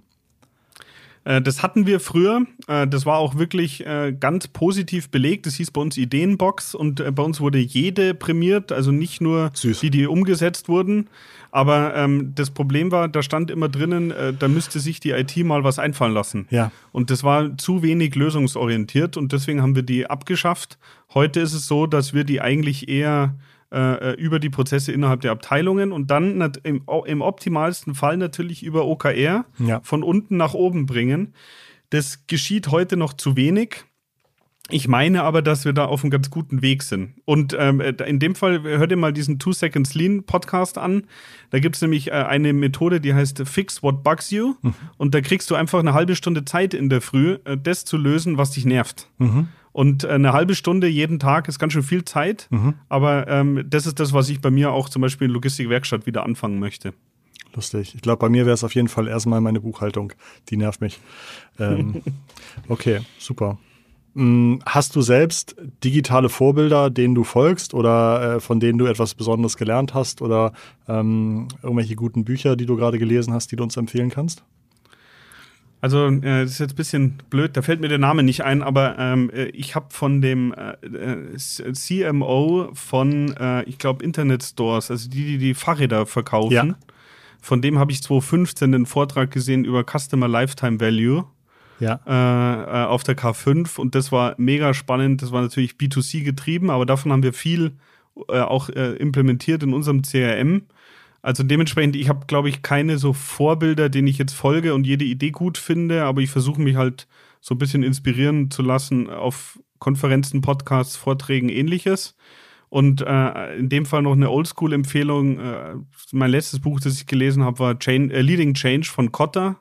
Äh, 1.25 1.41
das 1.41 1.61
hatten 1.61 1.85
wir 1.85 1.99
früher. 1.99 2.45
Äh, 2.67 2.87
das 2.87 3.05
war 3.05 3.17
auch 3.17 3.35
wirklich 3.35 3.85
äh, 3.85 4.15
ganz 4.17 4.47
positiv 4.47 5.09
belegt. 5.09 5.45
Das 5.45 5.55
hieß 5.55 5.71
bei 5.71 5.81
uns 5.81 5.97
Ideenbox 5.97 6.73
und 6.75 7.03
bei 7.13 7.23
uns 7.23 7.41
wurde 7.41 7.59
jede 7.59 8.13
prämiert, 8.13 8.71
also 8.71 8.91
nicht 8.91 9.19
nur 9.19 9.51
Süß. 9.53 9.81
die, 9.81 9.89
die 9.89 10.07
umgesetzt 10.07 10.69
wurden. 10.69 11.09
Aber 11.51 11.95
ähm, 11.95 12.33
das 12.35 12.51
Problem 12.51 12.91
war, 12.91 13.07
da 13.07 13.23
stand 13.23 13.49
immer 13.49 13.69
drinnen, 13.69 14.11
äh, 14.11 14.33
da 14.33 14.49
müsste 14.49 14.81
sich 14.81 14.99
die 14.99 15.11
IT 15.11 15.37
mal 15.37 15.63
was 15.63 15.79
einfallen 15.79 16.13
lassen. 16.13 16.47
Ja. 16.49 16.69
Und 16.91 17.11
das 17.11 17.23
war 17.23 17.57
zu 17.57 17.81
wenig 17.81 18.13
lösungsorientiert 18.15 19.15
und 19.15 19.31
deswegen 19.31 19.61
haben 19.61 19.73
wir 19.73 19.83
die 19.83 20.05
abgeschafft. 20.05 20.77
Heute 21.13 21.39
ist 21.39 21.53
es 21.53 21.65
so, 21.65 21.87
dass 21.87 22.13
wir 22.13 22.25
die 22.25 22.41
eigentlich 22.41 22.89
eher 22.89 23.35
äh, 23.71 24.13
über 24.15 24.39
die 24.39 24.49
Prozesse 24.49 24.91
innerhalb 24.91 25.21
der 25.21 25.31
Abteilungen 25.31 25.91
und 25.91 26.11
dann 26.11 26.53
im, 26.63 26.83
im 27.05 27.21
optimalsten 27.21 27.95
Fall 27.95 28.17
natürlich 28.17 28.63
über 28.63 28.85
OKR 28.85 29.45
ja. 29.59 29.81
von 29.83 30.03
unten 30.03 30.37
nach 30.37 30.53
oben 30.53 30.85
bringen. 30.85 31.33
Das 31.89 32.27
geschieht 32.27 32.69
heute 32.69 32.97
noch 32.97 33.13
zu 33.13 33.35
wenig. 33.35 33.85
Ich 34.69 34.87
meine 34.87 35.21
aber, 35.21 35.43
dass 35.43 35.63
wir 35.63 35.73
da 35.73 35.85
auf 35.85 36.03
einem 36.03 36.09
ganz 36.09 36.31
guten 36.31 36.63
Weg 36.63 36.81
sind. 36.81 37.13
Und 37.25 37.55
ähm, 37.57 37.79
in 37.81 38.17
dem 38.17 38.33
Fall 38.33 38.63
hört 38.63 38.89
ihr 38.89 38.97
mal 38.97 39.13
diesen 39.13 39.37
Two 39.37 39.51
Seconds 39.51 39.93
Lean 39.93 40.23
Podcast 40.23 40.79
an. 40.79 41.03
Da 41.51 41.59
gibt 41.59 41.75
es 41.75 41.83
nämlich 41.83 42.07
äh, 42.07 42.13
eine 42.13 42.51
Methode, 42.51 42.99
die 42.99 43.13
heißt 43.13 43.47
Fix 43.47 43.83
What 43.83 44.03
Bugs 44.03 44.31
You. 44.31 44.55
Mhm. 44.63 44.73
Und 44.97 45.13
da 45.13 45.21
kriegst 45.21 45.51
du 45.51 45.55
einfach 45.55 45.79
eine 45.79 45.93
halbe 45.93 46.15
Stunde 46.15 46.45
Zeit 46.45 46.73
in 46.73 46.89
der 46.89 47.01
Früh, 47.01 47.37
äh, 47.45 47.57
das 47.61 47.85
zu 47.85 47.95
lösen, 47.95 48.39
was 48.39 48.51
dich 48.51 48.65
nervt. 48.65 49.07
Mhm. 49.19 49.49
Und 49.75 50.05
äh, 50.05 50.07
eine 50.07 50.31
halbe 50.31 50.55
Stunde 50.55 50.87
jeden 50.87 51.19
Tag 51.19 51.49
ist 51.49 51.59
ganz 51.59 51.73
schön 51.73 51.83
viel 51.83 52.05
Zeit. 52.05 52.47
Mhm. 52.49 52.75
Aber 52.87 53.27
ähm, 53.27 53.65
das 53.69 53.85
ist 53.85 53.99
das, 53.99 54.13
was 54.13 54.29
ich 54.29 54.39
bei 54.39 54.49
mir 54.49 54.71
auch 54.71 54.87
zum 54.87 55.01
Beispiel 55.01 55.27
in 55.27 55.33
Logistikwerkstatt 55.33 56.05
wieder 56.05 56.23
anfangen 56.23 56.59
möchte. 56.59 56.93
Lustig. 57.53 57.93
Ich 57.93 58.01
glaube, 58.01 58.19
bei 58.19 58.29
mir 58.29 58.45
wäre 58.45 58.53
es 58.53 58.63
auf 58.63 58.73
jeden 58.73 58.87
Fall 58.87 59.09
erstmal 59.09 59.41
meine 59.41 59.59
Buchhaltung. 59.59 60.13
Die 60.47 60.55
nervt 60.55 60.79
mich. 60.79 61.01
Ähm, 61.59 62.01
okay, 62.69 63.01
super. 63.19 63.57
Mm, 64.13 64.59
hast 64.65 64.95
du 64.95 65.01
selbst 65.01 65.57
digitale 65.83 66.29
Vorbilder, 66.29 66.89
denen 66.89 67.13
du 67.13 67.25
folgst 67.25 67.73
oder 67.73 68.35
äh, 68.35 68.39
von 68.39 68.61
denen 68.61 68.77
du 68.77 68.85
etwas 68.85 69.13
Besonderes 69.13 69.57
gelernt 69.57 69.93
hast 69.93 70.21
oder 70.21 70.53
ähm, 70.87 71.49
irgendwelche 71.61 71.97
guten 71.97 72.23
Bücher, 72.23 72.55
die 72.55 72.65
du 72.65 72.77
gerade 72.77 72.97
gelesen 72.97 73.33
hast, 73.33 73.51
die 73.51 73.57
du 73.57 73.63
uns 73.63 73.75
empfehlen 73.75 74.09
kannst? 74.09 74.45
Also, 75.85 76.07
äh, 76.07 76.21
das 76.21 76.53
ist 76.53 76.59
jetzt 76.59 76.73
ein 76.73 76.77
bisschen 76.77 77.13
blöd, 77.29 77.55
da 77.55 77.61
fällt 77.61 77.79
mir 77.79 77.89
der 77.89 77.99
Name 77.99 78.23
nicht 78.23 78.43
ein, 78.43 78.63
aber 78.63 78.97
ähm, 78.97 79.29
äh, 79.29 79.49
ich 79.49 79.75
habe 79.75 79.85
von 79.91 80.19
dem 80.19 80.51
äh, 80.51 81.37
CMO 81.37 82.71
von, 82.73 83.37
äh, 83.37 83.61
ich 83.65 83.77
glaube, 83.77 84.03
Internet 84.03 84.41
Stores, 84.41 84.89
also 84.89 85.07
die, 85.07 85.23
die 85.25 85.37
die 85.37 85.53
Fahrräder 85.53 86.07
verkaufen, 86.07 86.53
ja. 86.53 86.75
von 87.39 87.61
dem 87.61 87.77
habe 87.77 87.91
ich 87.91 88.01
2015 88.01 88.73
einen 88.73 88.87
Vortrag 88.87 89.29
gesehen 89.29 89.63
über 89.63 89.83
Customer 89.83 90.27
Lifetime 90.27 90.79
Value 90.79 91.25
ja. 91.79 91.99
Äh, 92.07 92.63
äh, 92.81 92.85
auf 92.87 93.03
der 93.03 93.15
K5 93.15 93.79
und 93.79 93.93
das 93.93 94.11
war 94.11 94.33
mega 94.37 94.73
spannend. 94.73 95.21
Das 95.21 95.31
war 95.31 95.43
natürlich 95.43 95.73
B2C 95.73 96.23
getrieben, 96.23 96.71
aber 96.71 96.87
davon 96.87 97.11
haben 97.11 97.21
wir 97.21 97.33
viel 97.33 97.73
äh, 98.29 98.39
auch 98.39 98.69
äh, 98.69 98.93
implementiert 98.93 99.61
in 99.61 99.71
unserem 99.71 100.01
CRM. 100.01 100.63
Also 101.25 101.41
dementsprechend, 101.41 101.95
ich 101.95 102.07
habe, 102.07 102.27
glaube 102.27 102.49
ich, 102.49 102.61
keine 102.61 102.99
so 102.99 103.11
Vorbilder, 103.11 103.89
denen 103.89 104.07
ich 104.07 104.19
jetzt 104.19 104.33
folge 104.33 104.75
und 104.75 104.85
jede 104.85 105.05
Idee 105.05 105.31
gut 105.31 105.57
finde, 105.57 106.03
aber 106.03 106.21
ich 106.21 106.29
versuche 106.29 106.61
mich 106.61 106.75
halt 106.75 107.07
so 107.41 107.55
ein 107.55 107.57
bisschen 107.57 107.81
inspirieren 107.81 108.51
zu 108.51 108.61
lassen 108.61 109.09
auf 109.09 109.59
Konferenzen, 109.79 110.41
Podcasts, 110.41 110.95
Vorträgen, 110.95 111.49
ähnliches. 111.49 112.15
Und 112.69 113.01
äh, 113.01 113.55
in 113.55 113.69
dem 113.69 113.87
Fall 113.87 114.03
noch 114.03 114.11
eine 114.11 114.29
Oldschool-Empfehlung. 114.29 115.39
Äh, 115.39 115.75
mein 116.11 116.29
letztes 116.29 116.59
Buch, 116.59 116.79
das 116.79 116.93
ich 116.93 117.07
gelesen 117.07 117.43
habe, 117.43 117.57
war 117.57 117.79
Chain, 117.79 118.11
äh, 118.11 118.21
Leading 118.21 118.53
Change 118.53 118.87
von 118.87 119.11
Kotter. 119.11 119.57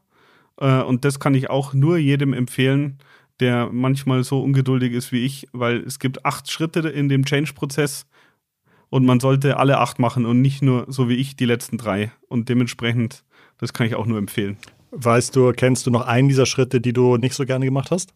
Äh, 0.61 0.83
und 0.83 1.07
das 1.07 1.19
kann 1.19 1.35
ich 1.35 1.49
auch 1.49 1.73
nur 1.73 1.97
jedem 1.97 2.35
empfehlen, 2.35 2.99
der 3.41 3.71
manchmal 3.73 4.23
so 4.23 4.43
ungeduldig 4.43 4.93
ist 4.93 5.13
wie 5.13 5.25
ich, 5.25 5.47
weil 5.53 5.79
es 5.79 5.99
gibt 5.99 6.27
acht 6.27 6.51
Schritte 6.51 6.81
in 6.81 7.09
dem 7.09 7.25
Change-Prozess 7.25 8.05
und 8.95 9.05
man 9.05 9.19
sollte 9.19 9.57
alle 9.57 9.79
acht 9.79 9.99
machen 9.99 10.25
und 10.25 10.41
nicht 10.41 10.63
nur 10.63 10.85
so 10.87 11.09
wie 11.09 11.17
ich 11.17 11.35
die 11.35 11.47
letzten 11.47 11.79
drei. 11.79 12.13
Und 12.29 12.49
dementsprechend, 12.49 13.25
das 13.59 13.73
kann 13.73 13.89
ich 13.89 13.97
auch 13.97 14.07
nur 14.07 14.19
empfehlen. 14.19 14.57
Weißt 14.93 15.35
du, 15.35 15.51
kennst 15.51 15.85
du 15.89 15.91
noch 15.91 16.07
einen 16.07 16.29
dieser 16.29 16.47
Schritte, 16.47 16.81
die 16.81 16.93
du 16.93 17.17
nicht 17.17 17.35
so 17.35 17.45
gerne 17.45 17.65
gemacht 17.65 17.91
hast? 17.91 18.15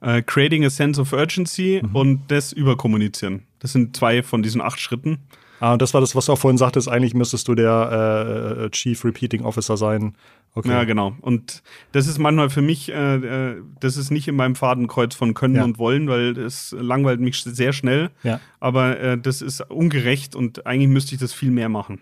Uh, 0.00 0.22
creating 0.24 0.64
a 0.64 0.70
sense 0.70 1.00
of 1.00 1.12
urgency 1.12 1.82
mhm. 1.82 1.96
und 1.96 2.20
das 2.28 2.52
überkommunizieren. 2.52 3.42
Das 3.58 3.72
sind 3.72 3.96
zwei 3.96 4.22
von 4.22 4.44
diesen 4.44 4.60
acht 4.60 4.78
Schritten. 4.78 5.18
Ah, 5.60 5.76
das 5.76 5.92
war 5.92 6.00
das, 6.00 6.16
was 6.16 6.24
du 6.24 6.32
auch 6.32 6.38
vorhin 6.38 6.56
sagtest. 6.56 6.88
Eigentlich 6.88 7.12
müsstest 7.12 7.46
du 7.46 7.54
der 7.54 8.64
äh, 8.64 8.70
Chief 8.70 9.04
Repeating 9.04 9.44
Officer 9.44 9.76
sein. 9.76 10.16
Okay. 10.54 10.70
Ja, 10.70 10.84
genau. 10.84 11.14
Und 11.20 11.62
das 11.92 12.06
ist 12.06 12.18
manchmal 12.18 12.48
für 12.48 12.62
mich, 12.62 12.90
äh, 12.90 13.16
äh, 13.16 13.62
das 13.78 13.98
ist 13.98 14.10
nicht 14.10 14.26
in 14.26 14.36
meinem 14.36 14.56
Fadenkreuz 14.56 15.14
von 15.14 15.34
Können 15.34 15.56
ja. 15.56 15.64
und 15.64 15.78
Wollen, 15.78 16.08
weil 16.08 16.36
es 16.38 16.74
langweilt 16.78 17.20
mich 17.20 17.42
sehr 17.42 17.74
schnell. 17.74 18.10
Ja. 18.22 18.40
Aber 18.58 18.98
äh, 18.98 19.18
das 19.18 19.42
ist 19.42 19.60
ungerecht 19.70 20.34
und 20.34 20.66
eigentlich 20.66 20.88
müsste 20.88 21.14
ich 21.14 21.20
das 21.20 21.34
viel 21.34 21.50
mehr 21.50 21.68
machen. 21.68 22.00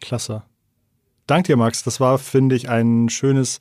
Klasse. 0.00 0.44
Dank 1.26 1.46
dir, 1.46 1.56
Max. 1.56 1.82
Das 1.82 1.98
war, 1.98 2.16
finde 2.18 2.54
ich, 2.54 2.68
ein 2.68 3.08
schönes, 3.08 3.58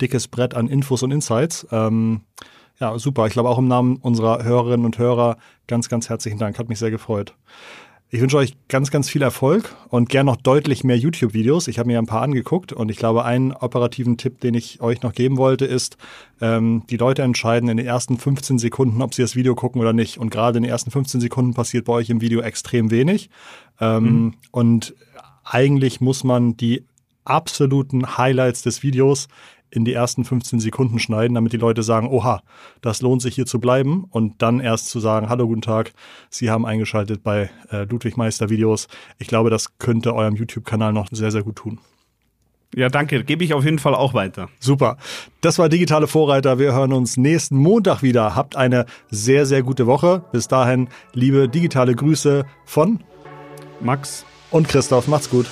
dickes 0.00 0.26
Brett 0.26 0.54
an 0.54 0.68
Infos 0.68 1.02
und 1.02 1.10
Insights. 1.10 1.66
Ähm, 1.70 2.22
ja, 2.80 2.98
super. 2.98 3.26
Ich 3.26 3.34
glaube 3.34 3.48
auch 3.50 3.58
im 3.58 3.68
Namen 3.68 3.96
unserer 3.96 4.42
Hörerinnen 4.42 4.84
und 4.84 4.98
Hörer 4.98 5.36
ganz, 5.66 5.88
ganz 5.88 6.08
herzlichen 6.08 6.38
Dank. 6.38 6.58
Hat 6.58 6.68
mich 6.68 6.78
sehr 6.78 6.90
gefreut. 6.90 7.34
Ich 8.08 8.20
wünsche 8.20 8.36
euch 8.36 8.54
ganz, 8.68 8.92
ganz 8.92 9.10
viel 9.10 9.22
Erfolg 9.22 9.74
und 9.88 10.08
gern 10.08 10.26
noch 10.26 10.36
deutlich 10.36 10.84
mehr 10.84 10.96
YouTube-Videos. 10.96 11.66
Ich 11.66 11.80
habe 11.80 11.88
mir 11.88 11.98
ein 11.98 12.06
paar 12.06 12.22
angeguckt 12.22 12.72
und 12.72 12.88
ich 12.88 12.98
glaube, 12.98 13.24
einen 13.24 13.52
operativen 13.52 14.16
Tipp, 14.16 14.40
den 14.40 14.54
ich 14.54 14.80
euch 14.80 15.02
noch 15.02 15.12
geben 15.12 15.36
wollte, 15.38 15.64
ist, 15.64 15.96
ähm, 16.40 16.84
die 16.88 16.98
Leute 16.98 17.22
entscheiden 17.22 17.68
in 17.68 17.76
den 17.76 17.86
ersten 17.86 18.16
15 18.16 18.60
Sekunden, 18.60 19.02
ob 19.02 19.12
sie 19.12 19.22
das 19.22 19.34
Video 19.34 19.56
gucken 19.56 19.80
oder 19.80 19.92
nicht. 19.92 20.18
Und 20.18 20.30
gerade 20.30 20.58
in 20.58 20.62
den 20.62 20.70
ersten 20.70 20.92
15 20.92 21.20
Sekunden 21.20 21.54
passiert 21.54 21.86
bei 21.86 21.94
euch 21.94 22.08
im 22.08 22.20
Video 22.20 22.40
extrem 22.40 22.92
wenig. 22.92 23.28
Ähm, 23.80 24.04
mhm. 24.04 24.34
Und 24.52 24.94
eigentlich 25.42 26.00
muss 26.00 26.22
man 26.22 26.56
die 26.56 26.84
absoluten 27.24 28.16
Highlights 28.16 28.62
des 28.62 28.84
Videos 28.84 29.26
in 29.70 29.84
die 29.84 29.92
ersten 29.92 30.24
15 30.24 30.60
Sekunden 30.60 30.98
schneiden, 30.98 31.34
damit 31.34 31.52
die 31.52 31.58
Leute 31.58 31.82
sagen, 31.82 32.08
oha, 32.08 32.42
das 32.80 33.02
lohnt 33.02 33.22
sich 33.22 33.34
hier 33.34 33.46
zu 33.46 33.60
bleiben 33.60 34.04
und 34.10 34.40
dann 34.42 34.60
erst 34.60 34.88
zu 34.88 35.00
sagen, 35.00 35.28
hallo, 35.28 35.46
guten 35.46 35.62
Tag, 35.62 35.92
Sie 36.30 36.50
haben 36.50 36.66
eingeschaltet 36.66 37.22
bei 37.22 37.50
äh, 37.70 37.84
Ludwig 37.84 38.16
Meister 38.16 38.48
Videos. 38.48 38.88
Ich 39.18 39.26
glaube, 39.26 39.50
das 39.50 39.78
könnte 39.78 40.14
eurem 40.14 40.36
YouTube-Kanal 40.36 40.92
noch 40.92 41.08
sehr, 41.10 41.30
sehr 41.30 41.42
gut 41.42 41.56
tun. 41.56 41.78
Ja, 42.74 42.88
danke. 42.88 43.24
Gebe 43.24 43.44
ich 43.44 43.54
auf 43.54 43.64
jeden 43.64 43.78
Fall 43.78 43.94
auch 43.94 44.12
weiter. 44.12 44.48
Super. 44.58 44.98
Das 45.40 45.58
war 45.58 45.68
Digitale 45.68 46.06
Vorreiter. 46.06 46.58
Wir 46.58 46.74
hören 46.74 46.92
uns 46.92 47.16
nächsten 47.16 47.56
Montag 47.56 48.02
wieder. 48.02 48.34
Habt 48.34 48.56
eine 48.56 48.86
sehr, 49.08 49.46
sehr 49.46 49.62
gute 49.62 49.86
Woche. 49.86 50.24
Bis 50.32 50.48
dahin, 50.48 50.88
liebe 51.14 51.48
digitale 51.48 51.94
Grüße 51.94 52.44
von 52.64 53.00
Max 53.80 54.26
und 54.50 54.68
Christoph. 54.68 55.08
Macht's 55.08 55.30
gut. 55.30 55.46